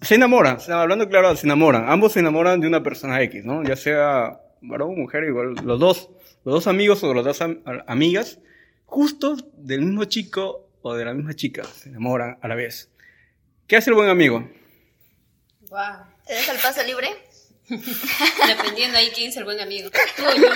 [0.00, 1.88] Se enamoran, hablando claro, se enamoran.
[1.88, 3.62] Ambos se enamoran de una persona X, ¿no?
[3.62, 5.54] Ya sea varón o mujer, igual.
[5.62, 6.10] Los dos,
[6.44, 8.40] los dos amigos o las dos am- amigas,
[8.86, 12.90] justo del mismo chico o de la misma chica, se enamoran a la vez.
[13.66, 14.46] ¿Qué hace el buen amigo?
[15.70, 16.04] Wow.
[16.26, 17.08] ¿Te deja el paso libre?
[18.46, 19.88] Dependiendo ahí quién es el buen amigo.
[19.90, 20.48] Tú o yo.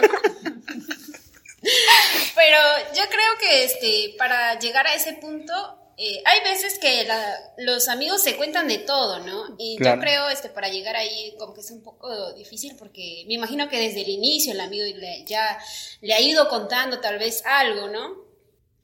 [2.34, 2.58] Pero
[2.94, 5.52] yo creo que este, para llegar a ese punto,
[5.96, 9.56] eh, hay veces que la- los amigos se cuentan de todo, ¿no?
[9.58, 9.96] Y Claro.
[9.96, 13.68] yo creo este, para llegar ahí como que es un poco difícil porque me imagino
[13.68, 15.58] que desde el inicio el amigo le- ya
[16.02, 18.27] le ha ido contando tal vez algo, ¿no?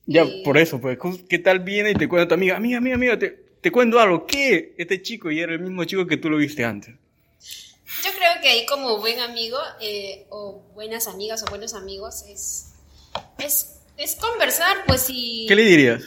[0.06, 2.56] Ya, Y- por eso, pues, ¿qué tal viene y te cuenta tu amiga?
[2.56, 4.26] Amiga, amiga, amiga, te, te cuento algo.
[4.26, 4.74] ¿Qué?
[4.76, 6.94] Este chico y era el mismo chico que tú lo viste antes.
[8.02, 12.72] Yo creo que ahí como buen amigo eh, o buenas amigas o buenos amigos es,
[13.38, 16.02] es, es conversar pues y, ¿Qué le dirías?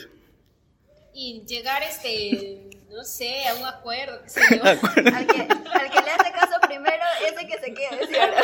[1.14, 4.62] y llegar este, no sé, a un acuerdo, qué sé yo.
[4.64, 8.36] Al que, al que le hace caso primero, ese que se quede, ¿cierto?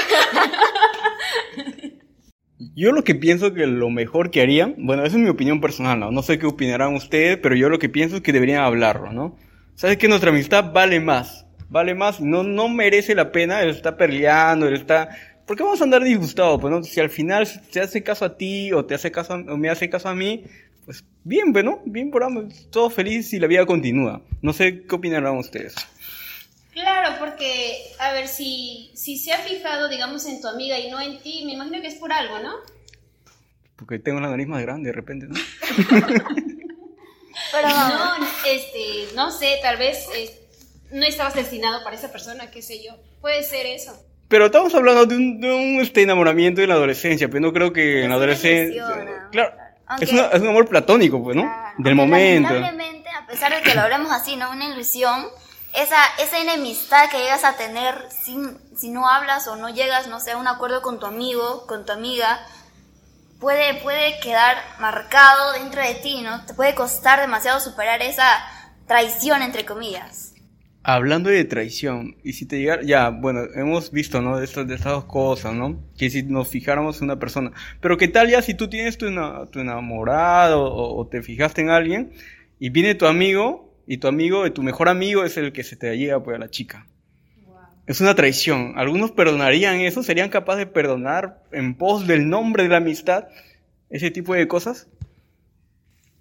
[2.76, 6.00] Yo lo que pienso que lo mejor que harían, bueno, esa es mi opinión personal,
[6.00, 6.10] ¿no?
[6.10, 9.36] No sé qué opinarán ustedes, pero yo lo que pienso es que deberían hablarlo, ¿no?
[9.76, 13.96] Sabes que nuestra amistad vale más, vale más, no, no merece la pena, él está
[13.96, 15.08] peleando, él está...
[15.46, 16.60] ¿Por qué vamos a andar disgustados?
[16.60, 16.82] Pues, ¿no?
[16.82, 19.68] Si al final te hace caso a ti o te hace caso a- o me
[19.68, 20.42] hace caso a mí,
[20.84, 24.22] pues bien, bueno, bien por ambos, todo feliz y la vida continúa.
[24.42, 25.74] No sé qué opinarán ustedes.
[26.74, 31.00] Claro, porque, a ver, si, si se ha fijado, digamos, en tu amiga y no
[31.00, 32.52] en ti, me imagino que es por algo, ¿no?
[33.76, 35.34] Porque tengo la nariz más grande de repente, ¿no?
[37.52, 37.68] Pero.
[37.68, 40.30] No, este, no sé, tal vez eh,
[40.92, 42.92] no estabas destinado para esa persona, qué sé yo.
[43.20, 43.96] Puede ser eso.
[44.28, 47.72] Pero estamos hablando de un, de un, este, enamoramiento en la adolescencia, pero no creo
[47.72, 48.84] que en la adolescencia...
[49.30, 49.54] Claro,
[49.86, 51.42] Aunque- es, una- es un amor platónico, pues, ¿no?
[51.42, 51.74] Claro.
[51.78, 52.54] Del Aunque momento.
[52.54, 54.50] Lamentablemente, a pesar de que lo hablemos así, ¿no?
[54.50, 55.26] Una ilusión,
[55.74, 60.20] esa, esa enemistad que llegas a tener sin, si no hablas o no llegas, no
[60.20, 62.40] sé, a un acuerdo con tu amigo, con tu amiga,
[63.40, 66.44] puede, puede quedar marcado dentro de ti, ¿no?
[66.46, 68.24] Te puede costar demasiado superar esa
[68.86, 70.34] traición, entre comillas.
[70.84, 74.38] Hablando de traición, y si te llegara, ya, bueno, hemos visto, ¿no?
[74.38, 75.80] De estas, de estas dos cosas, ¿no?
[75.98, 77.50] Que si nos fijáramos en una persona.
[77.80, 79.06] Pero ¿qué tal ya si tú tienes tu,
[79.50, 82.12] tu enamorado o te fijaste en alguien
[82.60, 85.96] y viene tu amigo y tu amigo, tu mejor amigo es el que se te
[85.96, 86.86] llega pues a la chica?
[87.86, 88.72] Es una traición.
[88.76, 90.02] ¿Algunos perdonarían eso?
[90.02, 93.28] ¿Serían capaces de perdonar en pos del nombre de la amistad
[93.90, 94.88] ese tipo de cosas?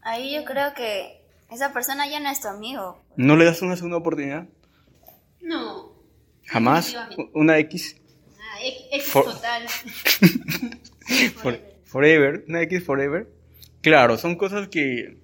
[0.02, 1.21] Ahí yo creo que
[1.52, 3.02] esa persona ya no es tu amigo.
[3.15, 4.45] ¿No le das una segunda oportunidad?
[5.41, 5.93] No.
[6.45, 6.93] ¿Jamás?
[7.34, 7.95] ¿Una X?
[8.38, 8.58] Ah,
[8.91, 9.63] X, For- total.
[11.36, 13.28] For- forever, una X forever.
[13.82, 15.17] Claro, son cosas que,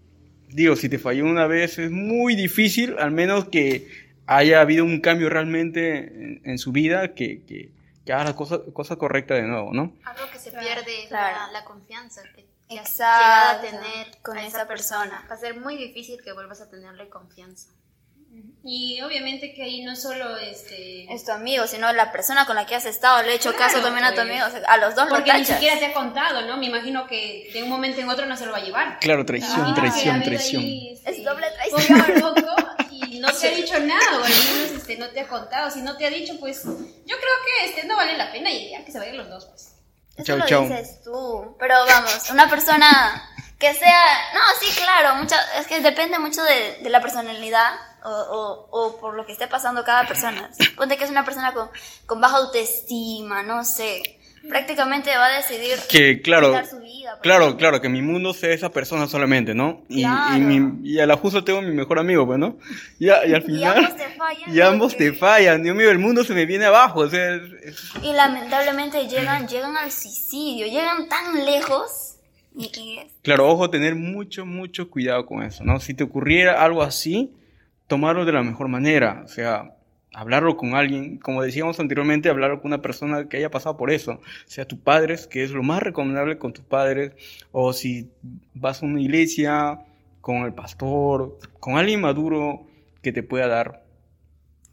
[0.49, 3.87] digo, si te falló una vez es muy difícil, al menos que
[4.25, 7.69] haya habido un cambio realmente en, en su vida que, que,
[8.05, 9.93] que haga la cosa, cosa correcta de nuevo, ¿no?
[10.03, 10.65] Algo que se Claro.
[10.67, 11.37] pierde es Claro.
[11.47, 15.25] la, la confianza que, que has llegado a tener Con a esa persona.
[15.29, 17.69] Va a ser muy difícil que vuelvas a tenerle confianza.
[18.61, 21.11] Y obviamente que ahí no solo este...
[21.11, 23.23] Es tu amigo, sino la persona con la que has estado.
[23.23, 24.29] Le he hecho caso Claro, también a tu pues.
[24.29, 24.45] amigo.
[24.45, 25.55] o sea, a los dos lo Porque ni tachas.
[25.55, 26.57] siquiera te ha contado, ¿no?
[26.57, 28.99] Me imagino que de un momento en otro no se lo va a llevar.
[28.99, 30.61] Claro, traición, ha traición, traición.
[30.61, 32.19] ahí, este, Es doble traición.
[32.19, 32.55] loco
[32.91, 35.71] y no te ha dicho nada, o al menos este, no te ha contado.
[35.71, 36.71] Si no te ha dicho, pues yo
[37.05, 39.73] creo que este no vale la pena y ya que se vayan los dos, pues.
[40.17, 40.63] Eso Chau, lo chau.
[40.67, 41.55] dices tú.
[41.57, 43.23] Pero vamos, una persona
[43.57, 44.03] que sea.
[44.33, 45.15] No, sí, claro.
[45.15, 47.71] Mucha, es que depende mucho de, de la personalidad
[48.03, 50.49] o, o, o por lo que esté pasando cada persona.
[50.75, 51.69] Ponte que es una persona con,
[52.05, 54.01] con baja autoestima, no sé.
[54.47, 57.19] Prácticamente va a decidir Que, claro, su vida.
[57.21, 57.57] claro, ejemplo.
[57.59, 59.81] claro, que mi mundo sea esa persona solamente, ¿no?
[59.89, 60.37] Y, Claro.
[60.37, 62.57] y, mi- y a la justo tengo mi mejor amigo, pues, ¿no?
[62.99, 63.77] Y, a- y al final...
[63.79, 64.55] ambos te fallan.
[64.55, 67.91] Y ambos te fallan, Dios mío, el mundo se me viene abajo, o sea, es-
[68.01, 72.15] Y lamentablemente llegan, llegan al suicidio, llegan tan lejos.
[73.21, 75.79] Claro, ojo, tener mucho, mucho cuidado con eso, ¿no?
[75.79, 77.31] Si te ocurriera algo así,
[77.89, 79.75] tomarlo de la mejor manera, o sea,
[80.13, 84.21] hablarlo con alguien, como decíamos anteriormente, hablarlo con una persona que haya pasado por eso,
[84.45, 87.13] sea tus padres, que es lo más recomendable con tus padres,
[87.51, 88.09] o si
[88.53, 89.79] vas a una iglesia,
[90.21, 92.67] con el pastor, con alguien maduro
[93.01, 93.83] que te pueda dar,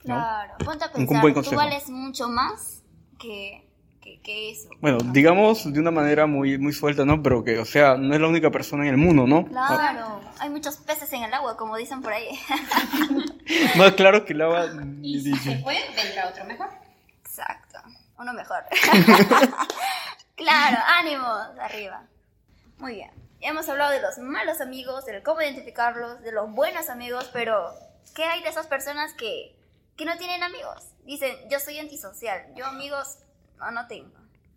[0.05, 0.15] ¿no?
[0.15, 2.83] Claro, ponte a pensar, tú vales mucho más
[3.19, 3.66] que,
[4.07, 4.69] que, que eso.
[4.81, 7.23] Bueno, digamos de una manera muy, muy suelta, ¿no?
[7.23, 9.47] Pero que, o sea, no es la única persona en el mundo, ¿no?
[9.47, 12.39] Claro, hay muchos peces en el agua, como dicen por ahí.
[13.77, 14.67] Más claro que el agua.
[15.03, 16.69] Y si se fue, vendrá otro mejor.
[17.21, 17.79] Exacto,
[18.19, 18.65] uno mejor.
[20.37, 22.03] claro, ánimos, arriba.
[22.79, 23.11] Muy bien.
[23.41, 27.73] Hemos hablado de los malos amigos, de cómo identificarlos, de los buenos amigos, pero
[28.15, 29.55] ¿qué hay de esas personas que,
[29.97, 30.93] que no tienen amigos?
[31.05, 33.19] Dicen, yo soy antisocial, yo amigos
[33.59, 34.11] no, no tengo.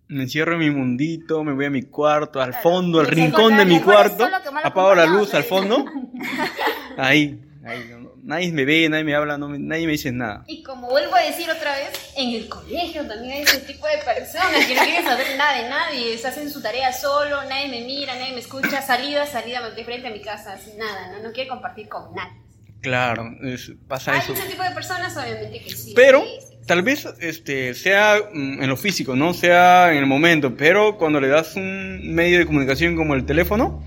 [0.08, 2.64] Me encierro en mi mundito, me voy a mi cuarto, al Claro.
[2.64, 4.28] fondo, al rincón de mi cuarto,
[4.64, 5.86] apago la luz al fondo.
[6.98, 10.44] Ahí, ahí, no, nadie me ve, nadie me habla, no me- nadie me dice nada.
[10.48, 14.00] Y como vuelvo a decir otra vez, en el colegio también hay ese tipo de
[14.04, 17.86] personas que no quieren saber nada de nadie, se hacen su tarea solo, nadie me
[17.86, 21.32] mira, nadie me escucha, salida, salida, de frente a mi casa, así nada, no, no
[21.32, 22.34] quiere compartir con nadie.
[22.82, 24.34] Claro, es- pasa Hay eso.
[24.34, 25.94] ese tipo de personas, obviamente que sí.
[25.96, 26.49] Pero sí.
[26.70, 31.20] Tal vez este sea mm, en lo físico, no sea en el momento, pero cuando
[31.20, 33.84] le das un medio de comunicación como el teléfono,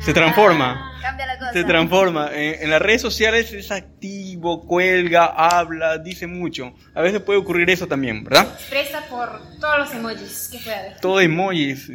[0.00, 0.98] se transforma.
[1.00, 1.52] Cambia la cosa.
[1.52, 2.30] Se transforma.
[2.34, 6.74] En, en las redes sociales es activo, cuelga, habla, dice mucho.
[6.92, 8.48] A veces puede ocurrir eso también, ¿verdad?
[8.52, 11.00] Expresa por todos los emojis que pueda haber.
[11.00, 11.90] Todo emojis,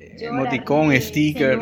[0.00, 1.60] eh, Llora, emoticón, sticker.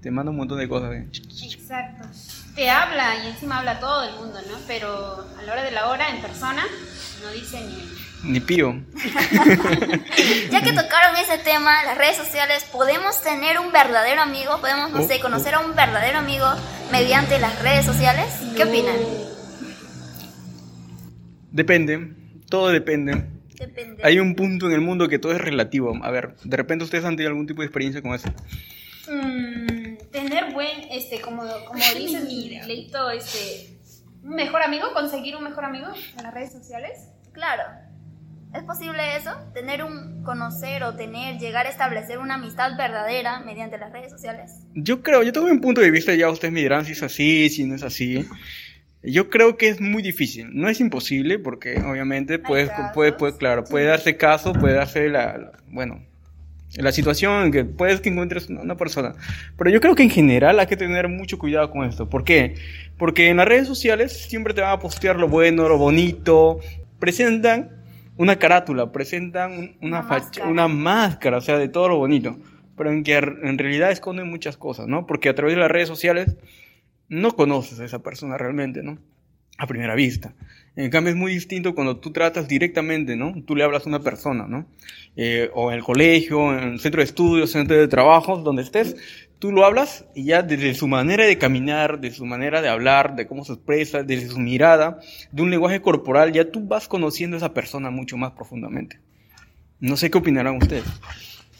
[0.00, 0.92] Te manda un montón de cosas.
[0.94, 1.06] eh.
[1.44, 2.08] Exacto.
[2.54, 4.58] Te habla y encima habla todo el mundo, ¿no?
[4.66, 6.64] Pero a la hora de la hora, en persona,
[7.22, 8.02] no dice ni...
[8.32, 8.80] Ni pío.
[10.50, 14.60] Ya que tocaron ese tema, las redes sociales, ¿podemos tener un verdadero amigo?
[14.60, 16.46] ¿Podemos, no Oh, sé, conocer a un verdadero amigo
[16.92, 18.26] mediante las redes sociales?
[18.56, 18.94] ¿Qué opinan?
[21.50, 22.12] Depende,
[22.48, 23.24] todo depende.
[23.58, 24.02] Depende.
[24.04, 25.98] Hay un punto en el mundo que todo es relativo.
[26.02, 28.28] A ver, de repente ustedes han tenido algún tipo de experiencia con eso.
[29.08, 29.71] Mm,
[30.12, 33.78] tener buen, este, como, como dice mi leito, este,
[34.22, 37.08] un mejor amigo, conseguir un mejor amigo en las redes sociales.
[37.32, 37.62] Claro.
[38.54, 39.30] ¿Es posible eso?
[39.54, 44.52] Tener un, conocer o tener, llegar a establecer una amistad verdadera mediante las redes sociales.
[44.74, 47.48] Yo creo, yo tengo un punto de vista, ya ustedes me dirán si es así,
[47.48, 48.28] si no es así.
[49.02, 50.50] Yo creo que es muy difícil.
[50.52, 55.08] No es imposible, porque obviamente puede, casos, puede, puede, claro, puede darse caso, puede darse
[55.08, 56.04] la, la- bueno,
[56.76, 59.14] la situación en que puedes que encuentres una persona.
[59.58, 62.08] Pero yo creo que en general hay que tener mucho cuidado con esto.
[62.08, 62.54] ¿Por qué?
[62.98, 66.60] Porque en las redes sociales siempre te van a postear lo bueno, lo bonito.
[66.98, 67.70] Presentan
[68.16, 70.48] una carátula, presentan un- una, Una facha- máscara.
[70.50, 72.38] una máscara, o sea, de todo lo bonito.
[72.76, 75.06] Pero en que en realidad esconden muchas cosas, ¿no?
[75.06, 76.36] Porque a través de las redes sociales
[77.08, 78.98] no conoces a esa persona realmente, ¿no?
[79.62, 80.34] A primera vista.
[80.74, 83.34] En cambio es muy distinto cuando tú tratas directamente, ¿no?
[83.46, 84.66] Tú le hablas a una persona, ¿no?
[85.16, 88.96] Eh, o en el colegio, en el centro de estudios, centro de trabajo, donde estés,
[89.38, 93.14] tú lo hablas y ya desde su manera de caminar, de su manera de hablar,
[93.14, 94.98] de cómo se expresa, desde su mirada,
[95.30, 98.98] de un lenguaje corporal, ya tú vas conociendo a esa persona mucho más profundamente.
[99.78, 100.84] No sé qué opinarán ustedes.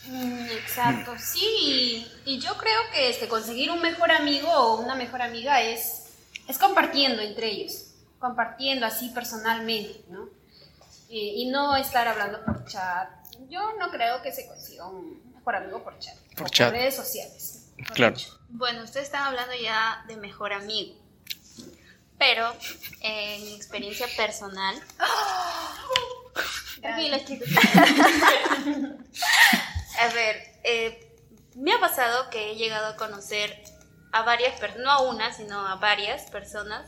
[0.09, 2.07] Mm, exacto, sí.
[2.25, 6.07] Y yo creo que este, conseguir un mejor amigo o una mejor amiga es,
[6.49, 7.92] es compartiendo entre ellos,
[8.23, 10.27] compartiendo así personalmente, ¿no?
[11.11, 13.09] Eh, y no estar hablando por chat.
[13.51, 16.17] Yo no creo que se consiga un mejor amigo por chat.
[16.37, 16.71] Por o chat.
[16.71, 17.73] Por redes sociales.
[17.77, 18.15] mejor Claro.
[18.15, 18.39] dicho.
[18.49, 20.95] Bueno, ustedes están hablando ya de mejor amigo.
[22.17, 22.55] Pero
[23.01, 24.81] en mi experiencia personal.
[26.81, 27.49] Tranquilos, chicos.
[30.01, 31.13] a ver, eh,
[31.57, 33.65] me ha pasado que he llegado a conocer
[34.13, 36.87] a varias personas, no a una, sino a varias personas,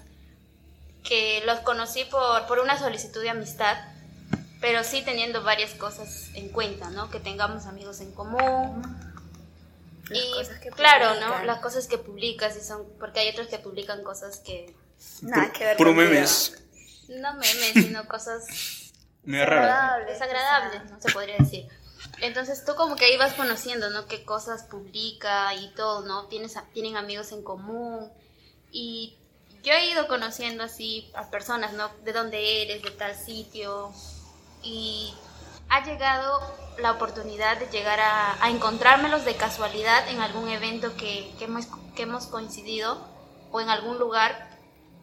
[1.05, 3.77] que los conocí por, por una solicitud de amistad,
[4.61, 7.11] pero sí teniendo varias cosas en cuenta, ¿no?
[7.11, 8.83] Que tengamos amigos en común,
[10.09, 11.45] Las y claro, ¿no?
[11.45, 14.75] Las cosas que publicas y son porque hay otros que publican cosas que
[15.23, 16.57] Nada que ver Puro memes.
[17.09, 18.47] no memes, sino cosas
[19.27, 20.07] raro.
[20.07, 21.01] Desagradables, desagradables, ¿no?
[21.03, 21.69] Se podría decir.
[22.21, 24.07] Entonces tú como que ibas conociendo, ¿no?
[24.07, 26.27] Qué cosas publica y todo, ¿no?
[26.29, 28.11] Tienes, a- tienen amigos en común
[28.71, 29.17] y
[29.65, 31.89] yo he ido conociendo así a personas, ¿no?
[32.05, 33.93] De dónde eres, de tal sitio
[34.63, 35.15] y
[35.71, 36.41] ha llegado
[36.79, 41.67] la oportunidad de llegar a, a encontrármelos de casualidad en algún evento que, que hemos,
[41.97, 43.09] que hemos coincidido
[43.51, 44.51] o en algún lugar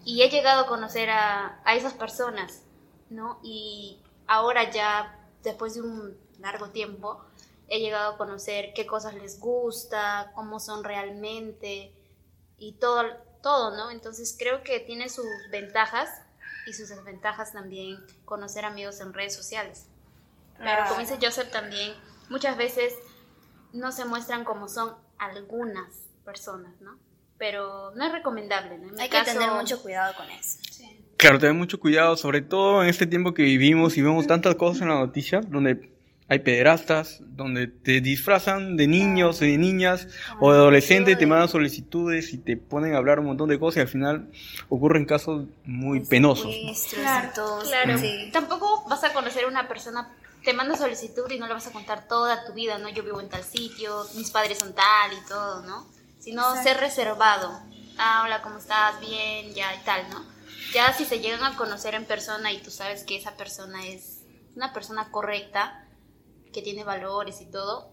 [0.05, 2.61] y he llegado a conocer a, a esas personas,
[3.09, 3.39] ¿no?
[3.43, 7.23] Y ahora ya, después de un largo tiempo,
[7.67, 11.95] he llegado a conocer qué cosas les gusta, cómo son realmente
[12.57, 13.03] y todo,
[13.41, 13.91] todo, ¿no?
[13.91, 16.09] Entonces creo que tiene sus ventajas
[16.67, 19.87] y sus desventajas también conocer amigos en redes sociales.
[20.57, 21.93] Pero como dice Joseph también,
[22.29, 22.93] muchas veces
[23.73, 25.91] no se muestran como son algunas
[26.23, 26.99] personas, ¿no?
[27.39, 28.89] Pero no es recomendable, ¿no?
[28.89, 30.59] En mi Hay que caso- tener mucho cuidado con eso.
[31.17, 34.81] Claro, tener mucho cuidado, sobre todo en este tiempo que vivimos y vemos tantas cosas
[34.81, 35.91] en la noticia, donde
[36.31, 40.07] hay pederastas, donde te disfrazan de niños y de niñas
[40.39, 43.75] o de adolescentes, te mandan solicitudes y te ponen a hablar un montón de cosas
[43.75, 44.31] y al final
[44.69, 46.55] ocurren casos muy penosos.
[46.93, 47.61] Claro, y todo.
[47.63, 47.97] claro.
[47.97, 48.29] Sí.
[48.31, 50.07] Tampoco vas a conocer a una persona,
[50.41, 52.87] te manda solicitud y no le vas a contar toda tu vida, ¿no?
[52.87, 55.85] Yo vivo en tal sitio, mis padres son tal y todo, ¿no?
[56.17, 56.63] Sino Exacto.
[56.63, 57.59] ser reservado.
[57.97, 59.01] Ah, hola, ¿cómo estás?
[59.01, 60.23] Bien, ya y tal, ¿no?
[60.73, 64.21] Ya si se llegan a conocer en persona y tú sabes que esa persona es
[64.55, 65.80] una persona correcta,
[66.51, 67.91] que tiene valores y todo,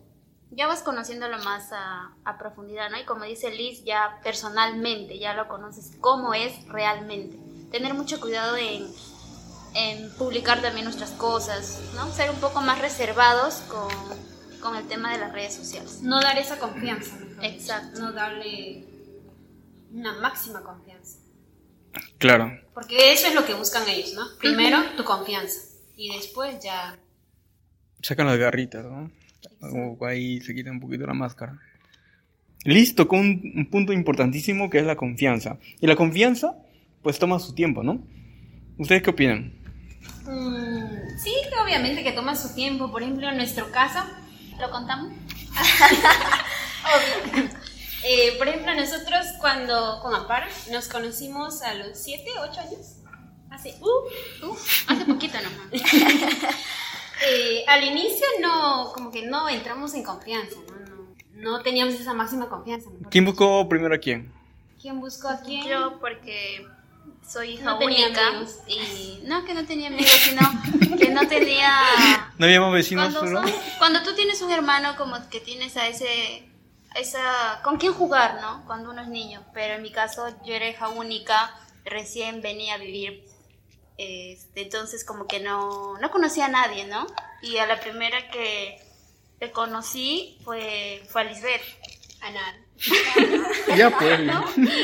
[0.51, 2.99] ya vas conociéndolo más a, a profundidad, ¿no?
[2.99, 7.39] Y como dice Liz, ya personalmente, ya lo conoces cómo es realmente.
[7.71, 8.87] Tener mucho cuidado en,
[9.75, 12.11] en publicar también nuestras cosas, ¿no?
[12.13, 13.93] Ser un poco más reservados con,
[14.61, 16.01] con el tema de las redes sociales.
[16.03, 17.15] No dar esa confianza.
[17.17, 17.55] mejor dicho.
[17.55, 18.01] Exacto.
[18.01, 18.87] No darle
[19.93, 21.19] una máxima confianza.
[22.19, 22.51] Claro.
[22.75, 24.25] Porque eso es lo que buscan ellos, ¿no?
[24.39, 25.61] Primero tu confianza
[25.97, 26.99] y después ya...
[28.03, 29.11] Sacan las garritas, ¿no?
[29.61, 31.59] Como ahí se quita un poquito la máscara.
[32.65, 35.59] Listo, con un, un punto importantísimo que es la confianza.
[35.81, 36.57] Y la confianza,
[37.03, 38.07] pues toma su tiempo, ¿no?
[38.79, 39.53] ¿Ustedes qué opinan?
[40.25, 42.91] Mm, sí, que obviamente que toma su tiempo.
[42.91, 44.01] Por ejemplo, en nuestro caso,
[44.59, 45.13] ¿Lo contamos?
[47.35, 47.49] obvio.
[48.05, 52.99] Eh, por ejemplo, nosotros cuando con Amparo nos conocimos a los 7, 8 años.
[53.51, 55.83] Hace, uh, Uf, hace poquito nomás.
[57.27, 60.79] Eh, al inicio no, como que no entramos en confianza, ¿no?
[61.35, 62.91] No, no teníamos esa máxima confianza.
[63.11, 64.33] ¿Quién buscó primero a quién?
[64.81, 65.67] ¿Quién buscó a quién?
[65.67, 66.65] Yo porque
[67.27, 68.57] soy hija No tenía única amigos.
[68.69, 70.41] y no que no tenía amigos, sino
[70.99, 73.43] que no tenía ¿No había más vecinos cuando, solo?
[73.49, 76.45] son- cuando tú tienes un hermano como que tienes a ese
[76.95, 78.65] a esa con quién jugar, ¿no?
[78.67, 81.55] Cuando uno es niño, pero en mi caso yo era hija única,
[81.85, 83.25] recién venía a vivir
[83.99, 87.07] este, entonces como que no no conocía a nadie, ¿no?
[87.43, 88.81] Y a la primera que
[89.39, 91.63] que conocí fue fue a Lisbeth.
[92.21, 92.55] A nada.
[93.77, 94.21] Ya pues.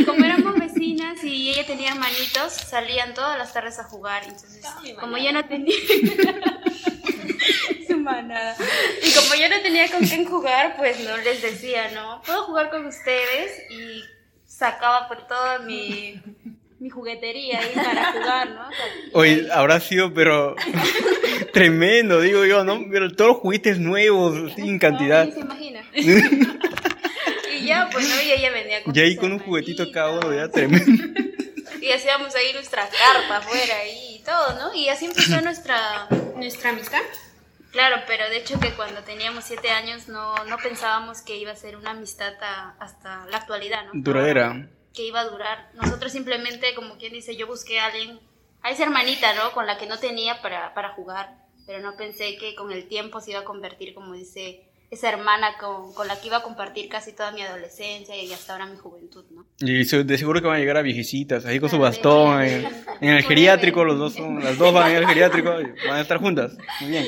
[0.05, 4.24] como éramos vecinas y ella tenía hermanitos, salían todas las tardes a jugar.
[4.24, 4.64] Entonces,
[5.00, 5.74] como yo no tenía.
[7.88, 8.57] Su manada.
[9.03, 12.22] Y como yo no tenía con quién jugar, pues no les decía, ¿no?
[12.22, 14.03] Puedo jugar con ustedes y
[14.46, 16.20] sacaba por toda mi,
[16.80, 18.68] mi juguetería ahí para jugar, ¿no?
[18.68, 20.54] O sea, Oye, habrá sido, pero
[21.52, 22.80] tremendo, digo yo, ¿no?
[22.90, 25.24] Pero todos los juguetes nuevos, así en cantidad.
[25.26, 25.82] Ni se imagina.
[25.94, 28.20] y ya, pues, ¿no?
[28.22, 31.02] Y ella venía con Y ahí con un juguetito cada uno, ya tremendo.
[31.80, 34.74] Y hacíamos ahí nuestra carpa afuera y todo, ¿no?
[34.74, 36.08] Y así empezó nuestra...
[36.34, 37.02] Nuestra amistad.
[37.72, 41.56] Claro, pero de hecho que cuando teníamos siete años no, no pensábamos que iba a
[41.56, 43.90] ser una amistad a- hasta la actualidad, ¿no?
[43.92, 44.66] Duradera.
[44.94, 45.70] Que iba a durar.
[45.74, 48.20] Nosotros simplemente, como quien dice, yo busqué a alguien,
[48.62, 49.52] a esa hermanita, ¿no?
[49.52, 53.20] Con la que no tenía para, para jugar, pero no pensé que con el tiempo
[53.20, 56.88] se iba a convertir, como dice, esa hermana con, con la que iba a compartir
[56.88, 59.44] casi toda mi adolescencia y hasta ahora mi juventud, ¿no?
[59.59, 62.42] Y de seguro que van a llegar a viejecitas, ahí con su bastón.
[62.42, 62.64] En,
[63.00, 66.00] en el geriátrico, los dos son, las dos van a ir al geriátrico van a
[66.00, 66.52] estar juntas.
[66.80, 67.07] Muy bien.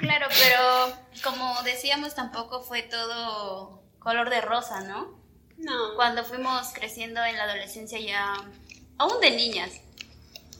[0.00, 5.18] Claro, pero como decíamos, tampoco fue todo color de rosa, ¿no?
[5.58, 5.94] No.
[5.96, 8.34] Cuando fuimos creciendo en la adolescencia ya,
[8.96, 9.70] aún de niñas,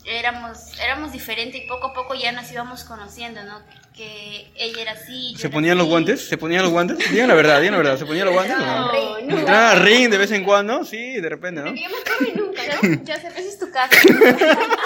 [0.05, 3.61] éramos, éramos diferentes y poco a poco ya nos íbamos conociendo, ¿no?
[3.95, 5.33] Que ella era así.
[5.33, 5.91] yo ¿Se ponían los así.
[5.91, 6.29] guantes?
[6.29, 6.99] ¿Se ponían los guantes?
[7.11, 7.99] Digan la verdad, digan la verdad.
[7.99, 8.57] ¿Se ponían los guantes?
[8.59, 8.65] no?
[8.67, 9.19] No, no.
[9.19, 10.85] ¿Entraban al ring de vez en cuando?
[10.85, 11.75] Sí, de repente, ¿no?
[11.75, 11.89] Yo
[12.21, 12.75] me nunca, ¿no?
[13.07, 13.97] Joseph, esa es tu casa.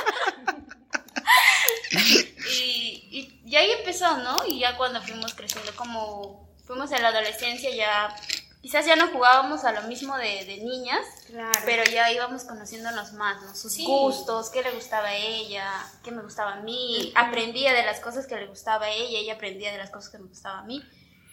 [1.91, 4.37] y, y, y ahí empezó, ¿no?
[4.47, 8.15] Y ya cuando fuimos creciendo, como fuimos en la adolescencia, ya
[8.63, 11.51] quizás ya no jugábamos a lo mismo de, de niñas, Claro.
[11.67, 13.55] pero ya íbamos conociéndonos más, ¿no?
[13.55, 13.85] Sus Sí.
[13.85, 15.69] gustos, qué le gustaba a ella,
[16.05, 17.13] qué me gustaba a mí.
[17.17, 20.19] Aprendía de las cosas que le gustaba a ella, ella aprendía de las cosas que
[20.19, 20.83] me gustaba a mí.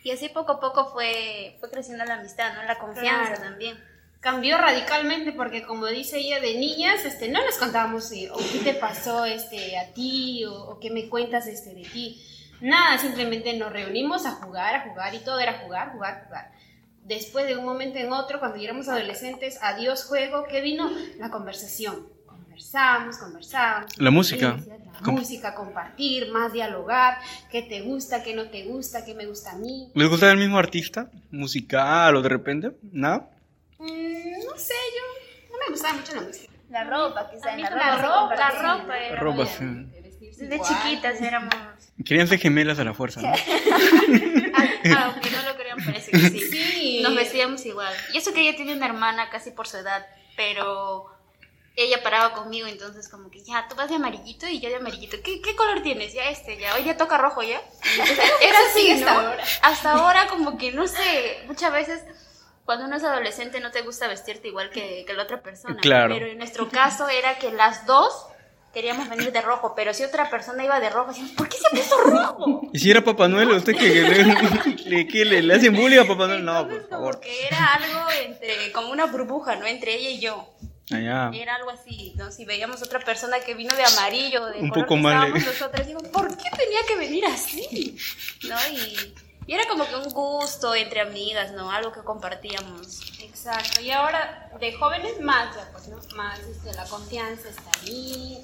[0.04, 2.63] Y así poco a poco fue, fue creciendo la amistad, ¿no?
[2.63, 3.42] La confianza Claro.
[3.44, 3.84] también.
[4.21, 8.60] cambió radicalmente porque como dice ella de niñas este no les contábamos eh, o qué
[8.65, 12.21] te pasó este a ti o, o qué me cuentas este de ti
[12.60, 16.52] nada simplemente nos reunimos a jugar a jugar y todo era jugar jugar jugar
[17.10, 20.89] después de un momento en otro cuando ya éramos adolescentes adiós juego ¿qué vino?
[21.17, 24.57] la conversación conversamos conversamos La música.
[24.93, 27.17] la Com- música compartir más dialogar
[27.51, 30.37] qué te gusta qué no te gusta qué me gusta a mí ¿Les gusta el
[30.37, 31.10] mismo artista?
[31.31, 32.71] ¿Musical o de repente?
[32.91, 33.29] ¿Nada?
[33.79, 37.57] Mm, no sé yo no me gustaba mucho la música La ropa, quizás.
[37.60, 38.87] La la ropa, la ropa ¿no?
[39.15, 39.65] La ropa, sí.
[40.37, 41.53] Desde chiquitas éramos.
[42.05, 43.33] Querían ser gemelas a la fuerza, ¿no?
[44.96, 46.40] Ah, aunque no lo crean, parece que sí.
[46.40, 47.02] Sí.
[47.02, 47.94] Nos vestíamos igual.
[48.13, 50.06] Y eso que ella tiene una hermana casi por su edad,
[50.36, 51.10] pero
[51.75, 55.17] ella paraba conmigo, entonces como que ya, tú vas de amarillito y yo de amarillito.
[55.23, 56.13] ¿Qué, qué color tienes?
[56.13, 57.62] Ya este, ya, hoy ya toca rojo ya.
[57.92, 59.19] Entonces, era así, hasta ¿no?
[59.27, 59.44] ahora.
[59.62, 62.04] Hasta ahora como que, no sé, muchas veces
[62.65, 65.77] cuando uno es adolescente no te gusta vestirte igual que, que la otra persona.
[65.82, 66.13] Claro.
[66.13, 68.27] Pero en nuestro caso era que las dos
[68.74, 71.67] queríamos venir de rojo, pero si otra persona iba de rojo, decíamos, ¿por qué se
[71.67, 72.62] ha puesto rojo?
[72.74, 73.50] ¿Y si era Papá Noel?
[73.52, 74.24] ¿Usted que, le,
[74.86, 76.46] le- que le, le hacen bullying a Papá Noel?
[76.46, 77.20] No, por favor.
[77.20, 79.65] que era algo entre, como una burbuja, ¿no?
[79.65, 80.50] Entre ella y yo.
[80.92, 81.30] Allá.
[81.34, 82.32] Era algo así, ¿no?
[82.32, 85.86] Si veíamos otra persona que vino de amarillo, de Un color poco que mal, nosotros,
[85.86, 87.96] digo, ¿por qué tenía que venir así?
[88.48, 88.56] ¿No?
[88.74, 89.13] Y,
[89.46, 91.70] y era como que un gusto entre amigas, ¿no?
[91.72, 93.19] Algo que compartíamos.
[93.40, 95.98] Exacto, y ahora de jóvenes más, ya, pues, ¿no?
[96.17, 98.44] Más este, la confianza está ahí,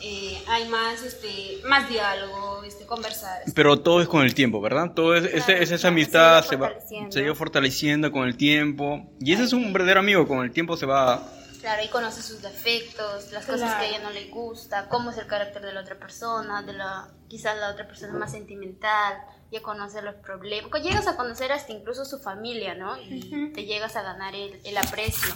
[0.00, 3.42] eh, hay más, este, más diálogo, este, conversar.
[3.56, 4.92] Pero todo es con el tiempo, ¿verdad?
[4.94, 6.70] Todo es, ese- esa amistad se va
[7.10, 9.10] se va fortaleciendo con el tiempo.
[9.18, 11.22] Y ese es un verdadero amigo, con el tiempo se va...
[11.60, 15.18] Claro, ahí conoce sus defectos, las cosas que a ella no le gusta, cómo es
[15.18, 19.16] el carácter de la otra persona, de la quizás la otra persona más sentimental,
[19.50, 20.70] ya conoce los problemas.
[20.70, 22.96] Pues Llegas a conocer hasta incluso su familia, ¿no?
[23.00, 25.34] Y te llegas a ganar el, el aprecio,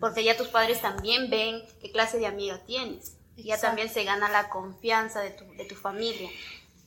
[0.00, 3.16] porque ya tus padres también ven qué clase de amiga tienes.
[3.36, 3.66] Ya Exacto.
[3.68, 6.28] también se gana la confianza de tu, de tu familia.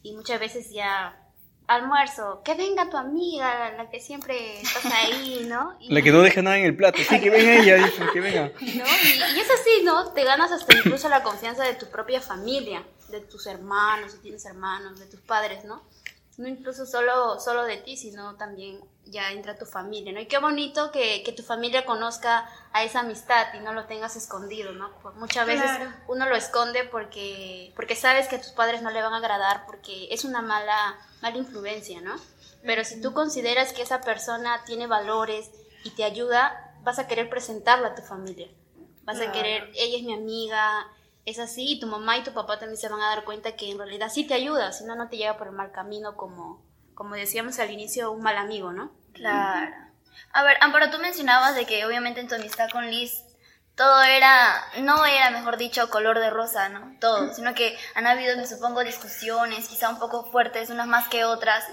[0.04, 1.20] Y muchas veces ya
[1.68, 5.76] almuerzo, que venga tu amiga, la que siempre estás ahí, ¿no?
[5.80, 7.00] Y- La que no deja nada en el plato.
[7.08, 8.52] Sí, que venga ella, dice, que venga.
[8.60, 8.66] ¿no?
[8.66, 8.68] Y,
[9.36, 10.12] y es así, ¿no?
[10.14, 14.46] Te ganas hasta incluso la confianza de tu propia familia, de tus hermanos, si tienes
[14.46, 15.82] hermanos, de tus padres, ¿no?
[16.38, 20.20] No incluso solo, solo de ti, sino también ya entra tu familia, ¿no?
[20.20, 24.16] Y qué bonito que, que tu familia conozca a esa amistad y no lo tengas
[24.18, 24.92] escondido, ¿no?
[25.00, 25.92] Por- Muchas veces Claro.
[26.08, 29.66] uno lo esconde porque, porque sabes que a tus padres no le van a agradar,
[29.66, 32.16] porque es una mala, mala influencia, ¿no?
[32.64, 35.52] Pero si tú consideras que esa persona tiene valores
[35.84, 38.50] y te ayuda, vas a querer presentarla a tu familia.
[39.04, 40.88] Vas a querer, ella es mi amiga,
[41.26, 43.72] es así, y tu mamá y tu papá también se van a dar cuenta que
[43.72, 46.64] en realidad sí te ayuda, si no, no te lleva por el mal camino como,
[46.94, 48.92] como decíamos al inicio, un mal amigo, ¿no?
[49.14, 49.76] Claro.
[50.32, 53.24] A ver, Amparo, tú mencionabas de que obviamente en tu amistad con Liz
[53.76, 56.96] todo era, no era, mejor dicho, color de rosa, ¿no?
[57.02, 61.26] Todo, sino que han habido, me supongo, discusiones, quizá un poco fuertes, unas más que
[61.26, 61.66] otras,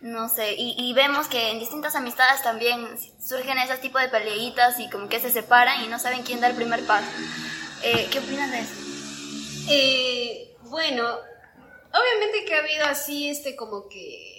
[0.00, 4.78] no sé, y, y vemos que en distintas amistades también surgen esos tipos de peleitas
[4.78, 7.08] y como que se separan y no saben quién da el primer paso.
[7.82, 8.87] Eh, ¿Qué opinas de eso?
[9.70, 14.34] Eh, bueno, obviamente que ha habido así, este, como que,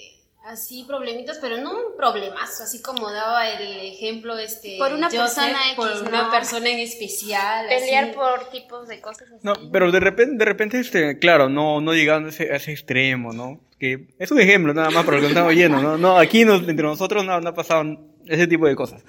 [0.46, 5.22] así problemitas, pero no un problemazo, así como daba el ejemplo, este, Por una Joseph,
[5.36, 6.32] persona X, por una ¿no?
[6.32, 7.68] persona en especial.
[7.68, 8.14] Pelear así.
[8.14, 9.40] por tipos de cosas así.
[9.44, 12.72] No, pero de repente, de repente, este, claro, no, no llegando a ese, a ese
[12.72, 13.60] extremo, ¿no?
[13.80, 15.98] Que es un ejemplo nada más para lo que estamos oyendo, ¿no?
[15.98, 17.84] No, aquí nos- entre nosotros no, no ha pasado
[18.26, 19.04] ese tipo de cosas.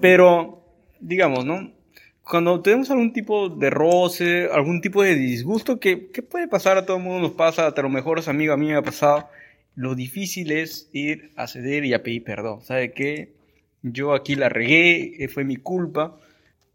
[0.00, 0.64] Pero,
[1.00, 1.72] digamos, ¿no?
[2.24, 6.86] Cuando tenemos algún tipo de roce, algún tipo de disgusto, que, que puede pasar a
[6.86, 9.28] todo el mundo, nos pasa, a los mejores amigos a mí me ha pasado,
[9.74, 12.62] lo difícil es ir a ceder y a pedir perdón.
[12.62, 13.32] ¿Sabe qué?
[13.82, 16.16] Yo aquí la regué, eh, fue mi culpa.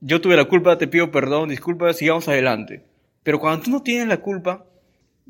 [0.01, 2.83] Yo tuve la culpa, te pido perdón, disculpa, sigamos adelante.
[3.23, 4.65] Pero cuando tú no tienes la culpa,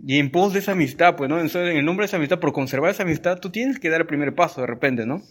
[0.06, 1.40] y en pos de esa amistad, pues, ¿no?
[1.40, 4.02] En en el nombre de esa amistad, por conservar esa amistad, tú tienes que dar
[4.02, 5.22] el primer paso de repente, ¿no?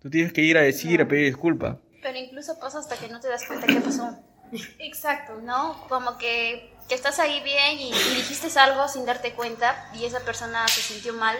[0.00, 1.76] Tú tienes que ir a decir, a pedir disculpas.
[2.02, 4.18] Pero incluso pasa hasta que no te das cuenta qué pasó.
[4.78, 5.34] Exacto.
[5.42, 5.76] ¿no?
[5.88, 10.20] Como que, que estás ahí bien y, y dijiste algo sin darte cuenta y esa
[10.20, 11.36] persona se sintió mal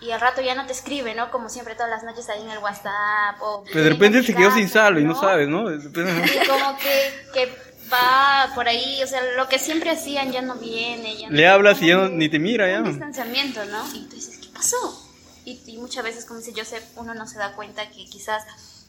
[0.00, 1.30] y al rato ya no te escribe, ¿no?
[1.30, 3.64] Como siempre todas las noches ahí en el WhatsApp o...
[3.70, 5.70] Pero de repente se quedó sin sal saldo y no sabes, ¿no?
[5.72, 7.54] Y como que, que
[7.92, 11.18] va por ahí, o sea, lo que siempre hacían ya no viene.
[11.18, 12.78] Ya no- Le hablas y ya no- ni te mira, ya.
[12.78, 13.84] Un distanciamiento, ¿no?
[13.94, 15.06] Y tú dices, ¿qué pasó?
[15.44, 18.44] Y, y muchas veces, como dice Joseph, uno no se da cuenta que quizás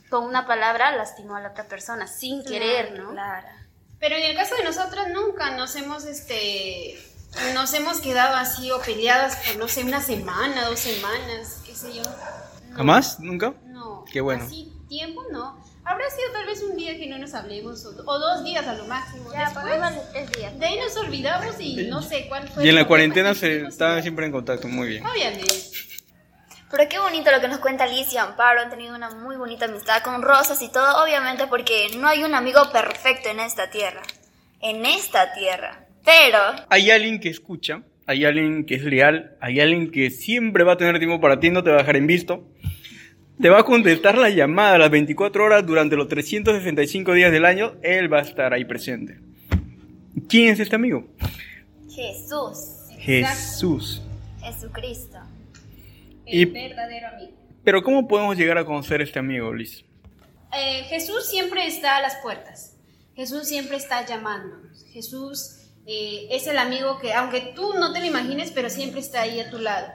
[0.09, 3.11] con una palabra lastimó a la otra persona sin querer, ¿no?
[3.11, 3.47] Claro.
[4.01, 6.99] Pero en el caso de nosotras nunca nos hemos, este,
[7.53, 11.93] nos hemos quedado así o peleadas por, no sé, una semana, dos semanas, qué sé
[11.93, 12.01] yo.
[12.01, 13.19] No, ¿Jamás?
[13.19, 13.53] ¿Nunca?
[13.67, 14.03] No.
[14.11, 14.43] Qué bueno.
[14.43, 15.63] Así tiempo no.
[15.85, 18.73] Habrá sido tal vez un día que no nos hablemos o, o dos días a
[18.73, 19.31] lo máximo.
[19.31, 20.59] Ya, Después, tres días.
[20.59, 22.65] de ahí nos olvidamos y no sé cuál fue.
[22.65, 25.05] Y en la cuarentena se estaban siempre en contacto, muy bien.
[25.05, 25.53] Obviamente.
[26.71, 28.61] Pero qué bonito lo que nos cuenta Liz y Amparo.
[28.61, 32.33] Han tenido una muy bonita amistad con Rosas y todo, obviamente porque no hay un
[32.33, 34.01] amigo perfecto en esta tierra.
[34.61, 35.85] En esta tierra.
[36.05, 36.37] Pero,
[36.69, 40.77] Hay alguien que escucha, hay alguien que es leal, hay alguien que siempre va a
[40.77, 42.47] tener tiempo para ti, no te va a dejar en visto.
[43.39, 47.45] Te va a contestar la llamada a las 24 horas durante los 365 días del
[47.45, 49.19] año, él va a estar ahí presente.
[50.27, 51.07] ¿Quién es este amigo?
[51.89, 54.01] Jesús, Jesús.
[54.41, 55.20] Jesucristo.
[56.31, 57.31] Y- verdadero amigo.
[57.63, 59.85] Pero ¿cómo podemos llegar a conocer a este amigo, Liz?
[60.53, 62.75] Eh, Jesús siempre está a las puertas.
[63.15, 64.85] Jesús siempre está llamándonos.
[64.91, 69.21] Jesús eh, es el amigo que, aunque tú no te lo imagines, pero siempre está
[69.21, 69.87] ahí a tu lado.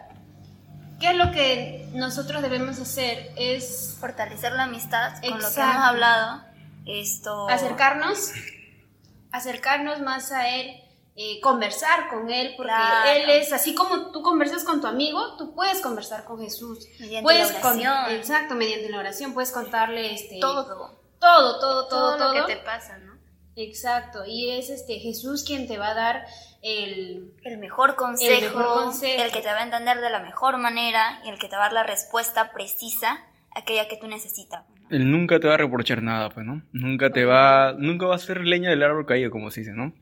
[1.01, 3.30] ¿Qué es lo que nosotros debemos hacer?
[3.37, 6.43] Es Fortalecer la amistad con lo que hemos hablado.
[6.87, 7.49] Esto.
[7.49, 8.30] acercarnos,
[9.32, 10.76] acercarnos más a Él,
[11.17, 13.11] eh, conversar con Él, porque Claro.
[13.11, 16.87] Él es, así como tú conversas con tu amigo, tú puedes conversar con Jesús.
[17.01, 18.11] Mediante puedes la con- oración.
[18.17, 20.64] exacto, mediante la oración, puedes contarle este, Todo.
[20.67, 22.35] todo, todo, todo, Todo, todo.
[22.35, 23.17] lo que te pasa, ¿no?
[23.57, 26.27] Exacto, y es este Jesús quien te va a dar
[26.62, 29.23] el, El mejor consejo, El mejor consejo.
[29.23, 31.62] el que te va a entender de la mejor manera y el que te va
[31.62, 34.64] a dar la respuesta precisa, aquella que tú necesitas.
[34.91, 36.62] Él nunca te va a reprochar nada, pues, ¿no?
[36.73, 39.93] Nunca te va, nunca va a ser leña del árbol caído, como se dice, ¿no?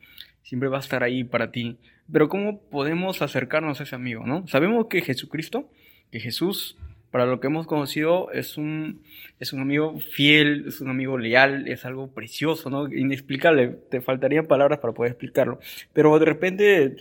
[0.45, 1.78] Siempre va a estar ahí para ti.
[2.12, 4.47] Pero ¿cómo podemos acercarnos a ese amigo, no?
[4.47, 5.68] Sabemos que Jesucristo,
[6.12, 6.76] que Jesús,
[7.11, 9.03] para lo que hemos conocido, es un,
[9.40, 12.92] es un amigo fiel, es un amigo leal, es algo precioso, ¿no?
[12.92, 13.68] Inexplicable.
[13.90, 15.59] Te faltarían palabras para poder explicarlo.
[15.92, 16.97] Pero de repente,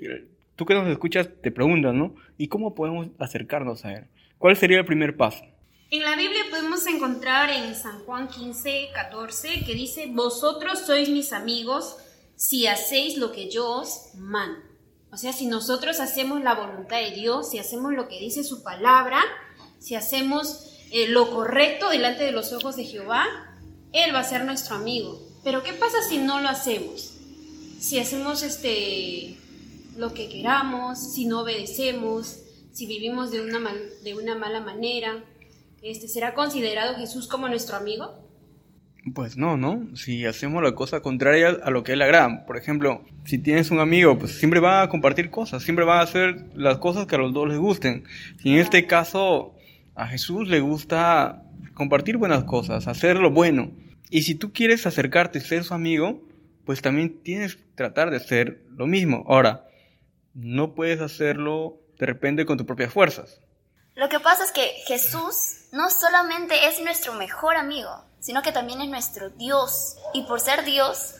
[0.56, 2.16] tú que nos escuchas, te preguntas, ¿no?
[2.38, 4.06] ¿Y cómo podemos acercarnos a él?
[4.38, 5.44] ¿Cuál sería el primer paso?
[5.90, 11.34] En la Biblia podemos encontrar en San Juan 15, 14, que dice, vosotros sois mis
[11.34, 11.98] amigos
[12.46, 14.60] si hacéis lo que yo os mando.
[15.14, 18.64] O sea, si nosotros hacemos la voluntad de Dios, si hacemos lo que dice su
[18.64, 19.22] palabra,
[19.80, 23.26] si hacemos eh, lo correcto delante de los ojos de Jehová,
[23.94, 25.22] Él va a ser nuestro amigo.
[25.46, 27.12] Pero ¿qué pasa si no lo hacemos?
[27.80, 29.38] Si hacemos este,
[29.96, 32.40] lo que queramos, si no obedecemos,
[32.74, 35.24] si vivimos de una, mal- de una mala manera,
[35.82, 38.14] este, ¿será considerado Jesús como nuestro amigo?
[39.14, 39.96] Pues no, ¿no?
[39.96, 42.46] Si hacemos la cosa contraria a lo que él agrada.
[42.46, 46.04] Por ejemplo, si tienes un amigo, pues siempre va a compartir cosas, siempre va a
[46.04, 48.06] hacer las cosas que a los dos les gusten.
[48.42, 49.56] Si en este caso
[49.96, 51.44] a Jesús le gusta
[51.74, 53.72] compartir buenas cosas, hacer lo bueno.
[54.10, 56.22] Y si tú quieres acercarte y ser su amigo,
[56.66, 59.26] pues también tienes que tratar de hacer lo mismo.
[59.28, 59.68] Ahora,
[60.34, 63.42] no puedes hacerlo de repente con tus propias fuerzas.
[63.96, 68.80] Lo que pasa es que Jesús no solamente es nuestro mejor amigo, sino que también
[68.80, 69.98] es nuestro Dios.
[70.14, 71.16] Y por ser Dios,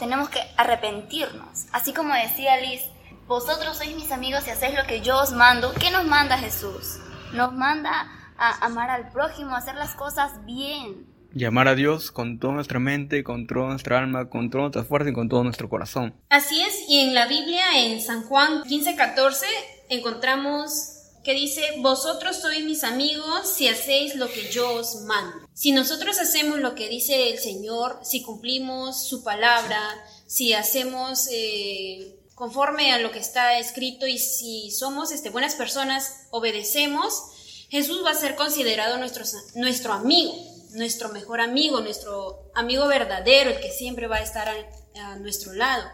[0.00, 1.66] tenemos que arrepentirnos.
[1.72, 2.82] Así como decía Liz,
[3.28, 5.72] vosotros sois mis amigos y hacéis lo que yo os mando.
[5.74, 6.98] ¿Qué nos manda Jesús?
[7.32, 11.06] Nos manda a amar al prójimo, a hacer las cosas bien.
[11.32, 15.10] Llamar a Dios con toda nuestra mente, con toda nuestra alma, con toda nuestra fuerza
[15.10, 16.14] y con todo nuestro corazón.
[16.28, 19.46] Así es, y en la Biblia, en San Juan 15, 14,
[19.90, 25.47] encontramos que dice, vosotros sois mis amigos si hacéis lo que yo os mando.
[25.58, 29.80] Si nosotros hacemos lo que dice el Señor, si cumplimos su palabra,
[30.24, 36.28] si hacemos eh, conforme a lo que está escrito y si somos este, buenas personas,
[36.30, 37.24] obedecemos,
[37.70, 39.24] Jesús va a ser considerado nuestro,
[39.56, 40.32] nuestro amigo,
[40.74, 45.54] nuestro mejor amigo, nuestro amigo verdadero, el que siempre va a estar a, a nuestro
[45.54, 45.88] lado.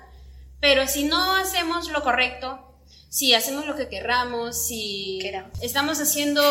[0.61, 2.61] Pero si no hacemos lo correcto,
[3.09, 5.59] si hacemos lo que querramos, si Queramos.
[5.63, 6.45] estamos haciendo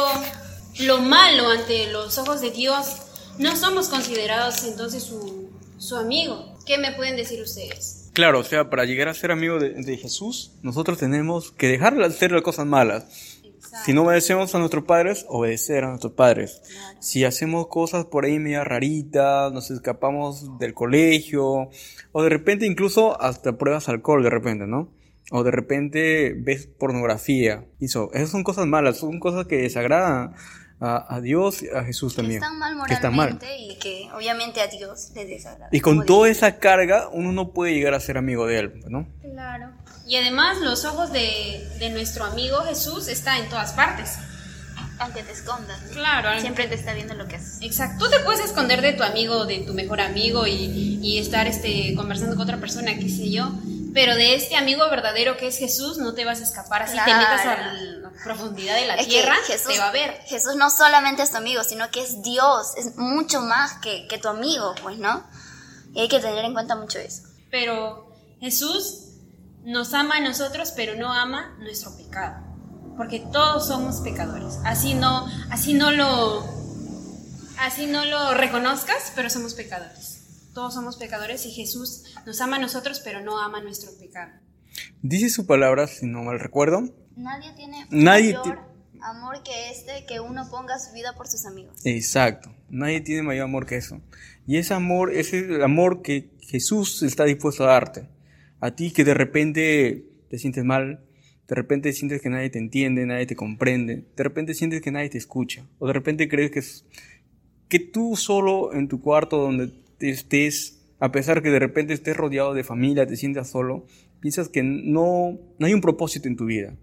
[0.79, 2.97] lo malo ante los ojos de Dios,
[3.37, 6.57] no somos considerados entonces su, su amigo.
[6.65, 8.09] ¿Qué me pueden decir ustedes?
[8.13, 11.95] Claro, o sea, para llegar a ser amigo de, de Jesús, nosotros tenemos que dejar
[11.95, 13.05] de hacer las cosas malas.
[13.85, 16.61] Si no obedecemos a nuestros padres, obedecer a nuestros padres.
[16.99, 21.69] Si hacemos cosas por ahí media raritas, nos escapamos del colegio,
[22.11, 24.89] o de repente incluso hasta pruebas alcohol de repente, ¿no?
[25.31, 27.65] O de repente ves pornografía.
[27.81, 30.35] Eso, esas son cosas malas, son cosas que desagradan
[30.79, 32.41] a, a Dios y a Jesús Que también.
[32.43, 33.33] están mal que están mal.
[33.33, 35.69] moralmente y que obviamente a Dios le desagrada.
[35.71, 36.39] Y con toda dice.
[36.47, 39.07] esa carga, uno no puede llegar a ser amigo de él, ¿no?
[39.21, 39.71] Claro.
[40.05, 44.17] Y además los ojos de, de nuestro amigo Jesús están en todas partes.
[44.99, 45.81] Aunque te escondas.
[45.87, 45.91] ¿no?
[45.93, 46.39] Claro.
[46.39, 47.57] Siempre te está viendo lo que haces.
[47.61, 48.05] Exacto.
[48.05, 51.95] Tú te puedes esconder de tu amigo, de tu mejor amigo y, y estar este,
[51.95, 53.51] conversando con otra persona, qué sé yo.
[53.93, 56.83] Pero de este amigo verdadero que es Jesús, no te vas a escapar.
[56.83, 57.19] Así te Claro.
[57.19, 60.19] metas a la profundidad de la Es tierra, Jesús- te va a ver.
[60.25, 64.17] Jesús no solamente es tu amigo, sino que es Dios, es mucho más que, que
[64.17, 65.23] tu amigo, pues, ¿no?
[65.93, 67.23] Y hay que tener en cuenta mucho eso.
[67.51, 68.99] Pero Jesús
[69.63, 72.43] nos ama a nosotros, pero no ama nuestro pecado.
[72.97, 74.55] Porque todos somos pecadores.
[74.65, 76.43] Así no, así no lo,
[77.59, 80.12] así no lo reconozcas, pero somos pecadores.
[80.53, 84.31] Todos somos pecadores y Jesús nos ama a nosotros, pero no ama nuestro pecado.
[85.01, 86.83] Dice su palabra, si no mal recuerdo,
[87.15, 88.59] Nadie tiene Nadie mayor
[89.01, 91.75] amor que este que uno ponga su vida por sus amigos.
[91.85, 92.51] Exacto.
[92.69, 94.01] Nadie tiene mayor amor que eso.
[94.47, 98.07] Y ese amor es el amor que Jesús está dispuesto a darte.
[98.59, 101.03] A ti que de repente te sientes mal,
[101.47, 105.09] de repente sientes que nadie te entiende, nadie te comprende, de repente sientes que nadie
[105.09, 106.85] te escucha, o de repente crees que, es-
[107.67, 112.53] que tú solo en tu cuarto donde estés a pesar que de repente estés rodeado
[112.53, 113.85] de familia, te sientas solo,
[114.21, 116.77] piensas que no, no hay un propósito en tu vida.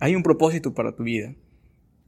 [0.00, 1.36] Hay un propósito para tu vida.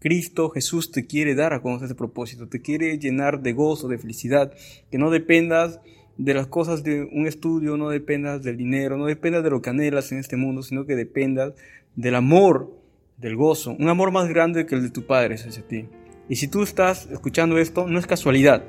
[0.01, 3.99] Cristo Jesús te quiere dar a conocer ese propósito, te quiere llenar de gozo, de
[3.99, 4.53] felicidad,
[4.91, 5.79] que no dependas
[6.17, 9.71] de las cosas de un estudio, no dependas del dinero, no dependas de lo que
[9.71, 11.55] anhelas en este mundo, sino que dependas
[11.95, 12.77] del amor,
[13.19, 15.87] del gozo, un amor más grande que el de tu Padre hacia ti.
[16.29, 18.65] Y si tú estás escuchando esto, no es casualidad,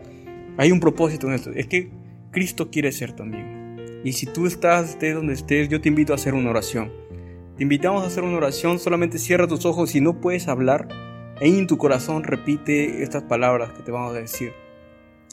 [0.58, 1.92] hay un propósito en esto, es que
[2.32, 3.48] Cristo quiere ser tu amigo.
[4.04, 6.92] Y si tú estás, estés donde estés, yo te invito a hacer una oración.
[7.58, 10.88] Te invitamos a hacer una oración, solamente cierra tus ojos si no puedes hablar
[11.46, 14.54] en tu corazón repite estas palabras que te vamos a decir.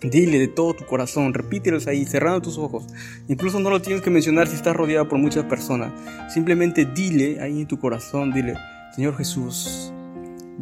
[0.03, 2.87] Dile de todo tu corazón, repítelos ahí, cerrando tus ojos.
[3.29, 5.93] Incluso no lo tienes que mencionar si estás rodeado por muchas personas.
[6.33, 8.55] Simplemente dile ahí en tu corazón, dile,
[8.97, 9.93] Señor Jesús,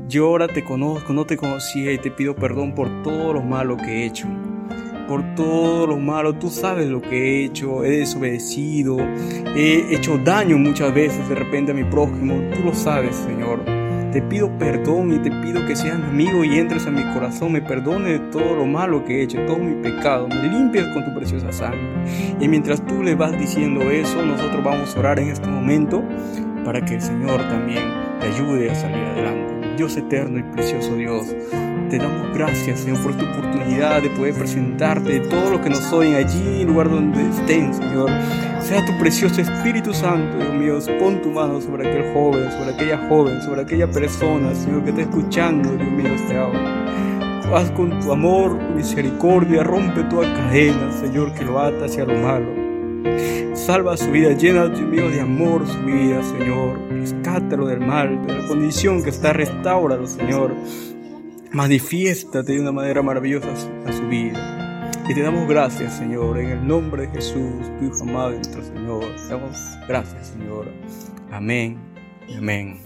[0.07, 3.77] yo ahora te conozco, no te conocía y te pido perdón por todo lo malo
[3.77, 4.27] que he hecho.
[5.09, 8.99] Por todo lo malo, tú sabes lo que he hecho, he desobedecido,
[9.57, 13.61] he hecho daño muchas veces de repente a mi prójimo, tú lo sabes, Señor.
[14.13, 17.53] Te pido perdón y te pido que seas mi amigo y entres a mi corazón,
[17.53, 21.05] me perdone de todo lo malo que he hecho, todo mi pecado, me limpies con
[21.05, 21.81] tu preciosa sangre.
[22.41, 26.03] Y mientras tú le vas diciendo eso, nosotros vamos a orar en este momento
[26.65, 27.85] para que el Señor también
[28.21, 29.58] te ayude a salir adelante.
[29.79, 31.29] Dios eterno y precioso Dios,
[31.89, 36.16] te damos gracias, Señor, por esta oportunidad de poder presentarte todo lo que nos oyen
[36.16, 38.11] allí, en lugar donde estén, Señor.
[38.61, 43.09] Sea tu precioso Espíritu Santo, Dios mío, pon tu mano sobre aquel joven, sobre aquella
[43.09, 47.57] joven, sobre aquella persona, Señor, que está escuchando, Dios mío, este audio.
[47.57, 52.14] Haz con tu amor, tu misericordia, rompe toda cadena, Señor, que lo ata hacia lo
[52.16, 52.68] malo.
[53.55, 56.79] Salva su vida, llena, Dios de amor su vida, Señor.
[56.91, 60.55] Rescátalo del mal, de la condición que está, restauralo, Señor.
[61.53, 63.49] Manifiéstate de una manera maravillosa
[63.87, 64.91] a su vida.
[65.09, 69.05] Y te damos gracias, Señor, en el nombre de Jesús, tu Hijo amado, nuestro Señor.
[69.17, 70.67] Te damos gracias, Señor.
[71.31, 71.89] Amén
[72.37, 72.85] amén.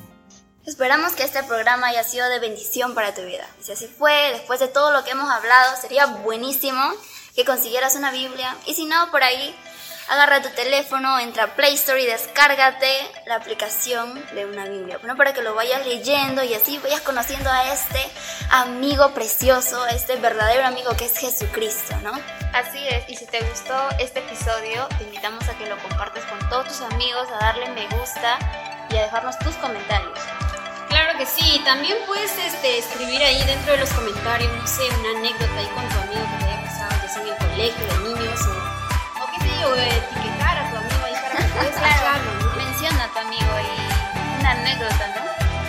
[0.66, 3.48] Esperamos que este programa haya sido de bendición para tu vida.
[3.60, 6.80] Y si así fue, después de todo lo que hemos hablado, sería buenísimo
[7.34, 8.56] que consiguieras una Biblia.
[8.66, 9.54] Y si no, por ahí
[10.08, 12.90] agarra tu teléfono, entra a Play Store y descárgate
[13.26, 15.16] la aplicación de una Biblia, ¿no?
[15.16, 18.00] Para que lo vayas leyendo y así vayas conociendo a este
[18.50, 22.12] amigo precioso, a este verdadero amigo que es Jesucristo, ¿no?
[22.52, 26.48] Así es, y si te gustó este episodio, te invitamos a que lo compartas con
[26.48, 28.38] todos tus amigos, a darle me gusta
[28.90, 30.18] y a dejarnos tus comentarios.
[30.88, 35.18] Claro que sí, también puedes este, escribir ahí dentro de los comentarios, no sé, una
[35.18, 38.08] anécdota ahí con tu amigo que te haya pasado, ya sea en el colegio, de
[38.08, 38.40] niños
[39.64, 42.56] o etiquetar a tu amigo ahí para que puedas escucharlo, ¿no?
[42.56, 45.22] Menciona a tu amigo y una anécdota, ¿no?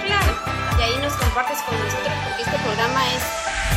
[0.07, 0.31] Claro,
[0.77, 3.23] y ahí nos compartes con nosotros porque este programa es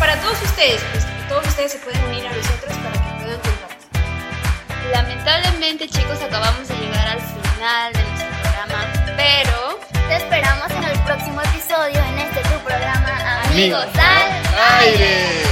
[0.00, 4.90] para todos ustedes, pues todos ustedes se pueden unir a nosotros para que puedan compartir.
[4.92, 8.78] Lamentablemente chicos acabamos de llegar al final de nuestro programa,
[9.16, 15.04] pero te esperamos en el próximo episodio en este tu programa Amigos, al aire.
[15.04, 15.42] aire.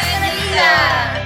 [0.00, 1.23] Bienvenida.